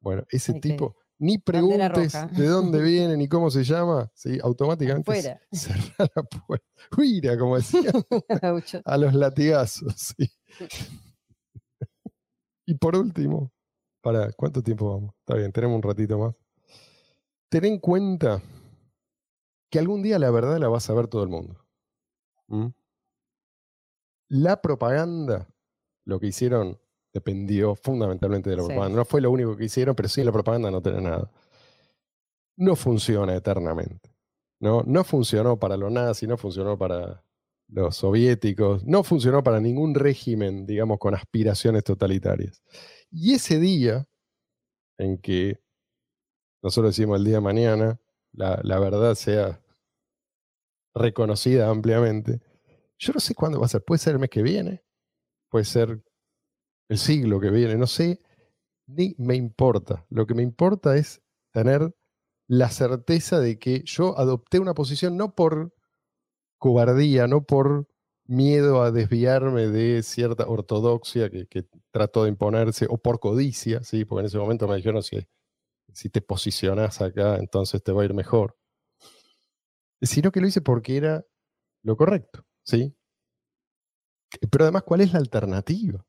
[0.00, 4.38] bueno, ese Hay que- tipo, ni preguntes de dónde viene ni cómo se llama, ¿sí?
[4.42, 6.66] automáticamente cerrar la puerta.
[6.96, 7.90] Huira, como decía,
[8.84, 9.94] a los latigazos.
[9.96, 10.30] sí.
[12.66, 13.52] y por último,
[14.00, 15.14] para ¿cuánto tiempo vamos?
[15.20, 16.34] Está bien, tenemos un ratito más.
[17.52, 18.40] Ten en cuenta
[19.70, 21.62] que algún día la verdad la va a saber todo el mundo.
[22.48, 22.68] ¿Mm?
[24.30, 25.46] La propaganda,
[26.06, 26.80] lo que hicieron,
[27.12, 28.68] dependió fundamentalmente de la Sí.
[28.68, 28.96] propaganda.
[28.96, 31.30] No fue lo único que hicieron, pero sí la propaganda no tiene nada.
[32.56, 34.10] No funciona eternamente.
[34.58, 34.82] ¿no?
[34.86, 37.22] no funcionó para los nazis, no funcionó para
[37.68, 42.62] los soviéticos, no funcionó para ningún régimen, digamos, con aspiraciones totalitarias.
[43.10, 44.08] Y ese día
[44.98, 45.61] en que
[46.62, 48.00] nosotros decimos el día de mañana,
[48.32, 49.60] la, verdad sea
[50.94, 52.40] reconocida ampliamente,
[52.98, 53.82] yo no sé cuándo va a ser.
[53.84, 54.84] Puede ser el mes que viene,
[55.48, 56.02] puede ser
[56.88, 58.20] el siglo que viene, no sé,
[58.86, 60.06] ni me importa.
[60.08, 61.94] Lo que me importa es tener
[62.46, 65.74] la certeza de que yo adopté una posición no por
[66.58, 67.88] cobardía, no por
[68.24, 74.04] miedo a desviarme de cierta ortodoxia que, que trató de imponerse, o por codicia, ¿sí?
[74.04, 75.26] porque en ese momento me dijeron si,
[75.94, 78.56] si te posicionas acá, entonces te va a ir mejor.
[80.00, 81.24] Sino que lo hice porque era
[81.82, 82.96] lo correcto, ¿sí?
[84.50, 86.04] Pero además, ¿cuál es la alternativa?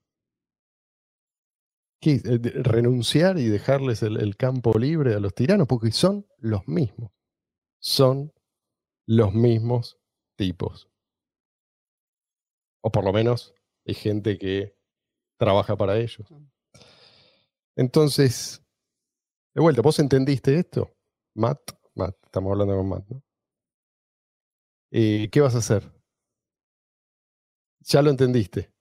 [2.02, 2.22] ¿Qué?
[2.24, 5.68] Eh, ¿Renunciar y dejarles el, el campo libre a los tiranos?
[5.68, 7.12] Porque son los mismos.
[7.80, 8.34] Son
[9.06, 10.00] los mismos
[10.38, 10.90] tipos.
[12.82, 13.54] O por lo menos
[13.86, 14.76] hay gente que
[15.38, 16.28] trabaja para ellos.
[17.76, 18.62] Entonces,
[19.54, 20.95] de vuelta, ¿vos entendiste esto?
[21.36, 23.24] Matt, Matt, estamos hablando con Matt, ¿no?
[24.91, 25.91] Eh, ¿Qué vas a hacer?
[27.82, 28.72] Ya lo entendiste.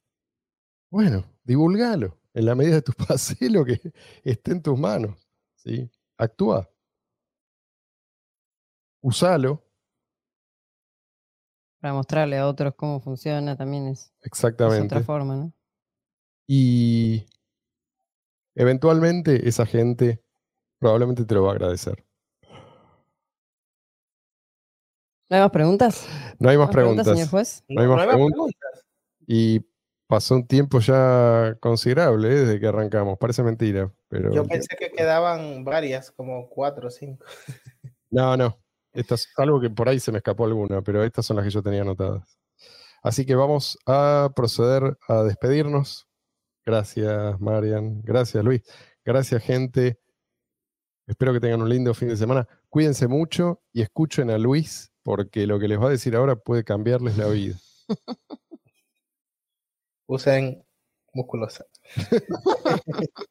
[0.91, 2.19] Bueno, divulgalo.
[2.35, 3.81] En la medida de tu hacé lo que
[4.23, 5.29] esté en tus manos.
[5.57, 5.91] ¿sí?
[6.17, 6.69] Actúa.
[9.01, 9.65] Usalo.
[11.81, 14.95] Para mostrarle a otros cómo funciona también es, es Exactamente.
[14.95, 15.53] otra forma, ¿no?
[16.47, 17.27] Y
[18.55, 20.23] eventualmente esa gente
[20.83, 22.05] probablemente te lo va a agradecer.
[25.31, 26.09] ¿No hay más preguntas?
[26.41, 27.07] No hay más ¿Más preguntas.
[27.07, 27.65] señor juez?
[27.69, 28.85] No hay más preguntas.
[29.25, 29.65] Y
[30.09, 32.35] pasó un tiempo ya considerable ¿eh?
[32.41, 33.17] desde que arrancamos.
[33.17, 34.33] Parece mentira, pero...
[34.33, 37.25] Yo pensé que quedaban varias, como cuatro o cinco.
[38.11, 38.59] No, no.
[38.93, 41.51] Esto es algo que por ahí se me escapó alguna, pero estas son las que
[41.51, 42.39] yo tenía anotadas.
[43.03, 46.07] Así que vamos a proceder a despedirnos.
[46.67, 48.03] Gracias, Marian.
[48.03, 48.61] Gracias, Luis.
[49.03, 50.02] Gracias, gente.
[51.07, 52.47] Espero que tengan un lindo fin de semana.
[52.69, 56.65] Cuídense mucho y escuchen a Luis, porque lo que les va a decir ahora puede
[56.65, 57.57] cambiarles la vida.
[60.07, 60.65] Usen
[61.13, 61.65] musculosa.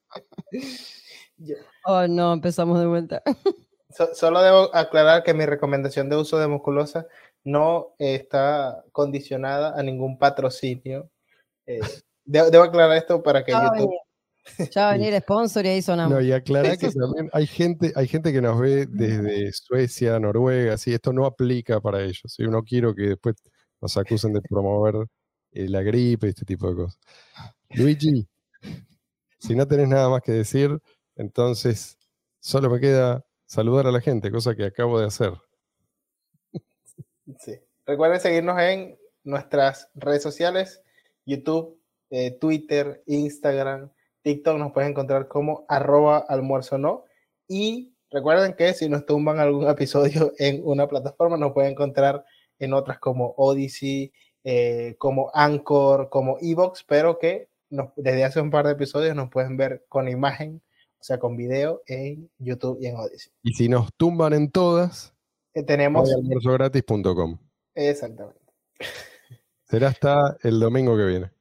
[1.85, 3.23] Oh, no, empezamos de vuelta.
[3.89, 7.07] so- solo debo aclarar que mi recomendación de uso de musculosa
[7.43, 11.09] no está condicionada a ningún patrocinio.
[11.65, 11.79] Eh,
[12.25, 13.91] de- debo aclarar esto para que YouTube.
[14.71, 16.13] Ya va a venir sponsor y ahí sonamos.
[16.13, 20.73] No, y aclarar que también hay gente, hay gente que nos ve desde Suecia, Noruega,
[20.73, 22.21] así esto no aplica para ellos.
[22.25, 22.43] ¿sí?
[22.43, 23.35] No quiero que después
[23.81, 25.07] nos acusen de promover
[25.51, 26.99] eh, la gripe y este tipo de cosas.
[27.71, 28.27] Luigi,
[29.39, 30.77] si no tenés nada más que decir,
[31.15, 31.97] entonces
[32.43, 35.33] Solo me queda saludar a la gente, cosa que acabo de hacer.
[37.37, 37.53] Sí.
[37.85, 40.81] Recuerden seguirnos en nuestras redes sociales,
[41.23, 41.79] YouTube,
[42.09, 43.91] eh, Twitter, Instagram,
[44.23, 47.05] TikTok, nos pueden encontrar como arroba almuerzo no.
[47.47, 52.25] Y recuerden que si nos tumban algún episodio en una plataforma, nos pueden encontrar
[52.59, 54.13] en otras como Odyssey,
[54.43, 57.49] eh, como Anchor, como Evox, pero que
[57.95, 60.61] desde hace un par de episodios nos pueden ver con imagen,
[60.99, 63.33] o sea, con video en YouTube y en Odyssey.
[63.43, 65.15] Y si nos tumban en todas,
[65.53, 66.09] Eh, tenemos...
[66.13, 67.37] almuerzogratis.com.
[67.73, 68.39] Exactamente.
[69.65, 71.31] Será hasta el domingo que viene.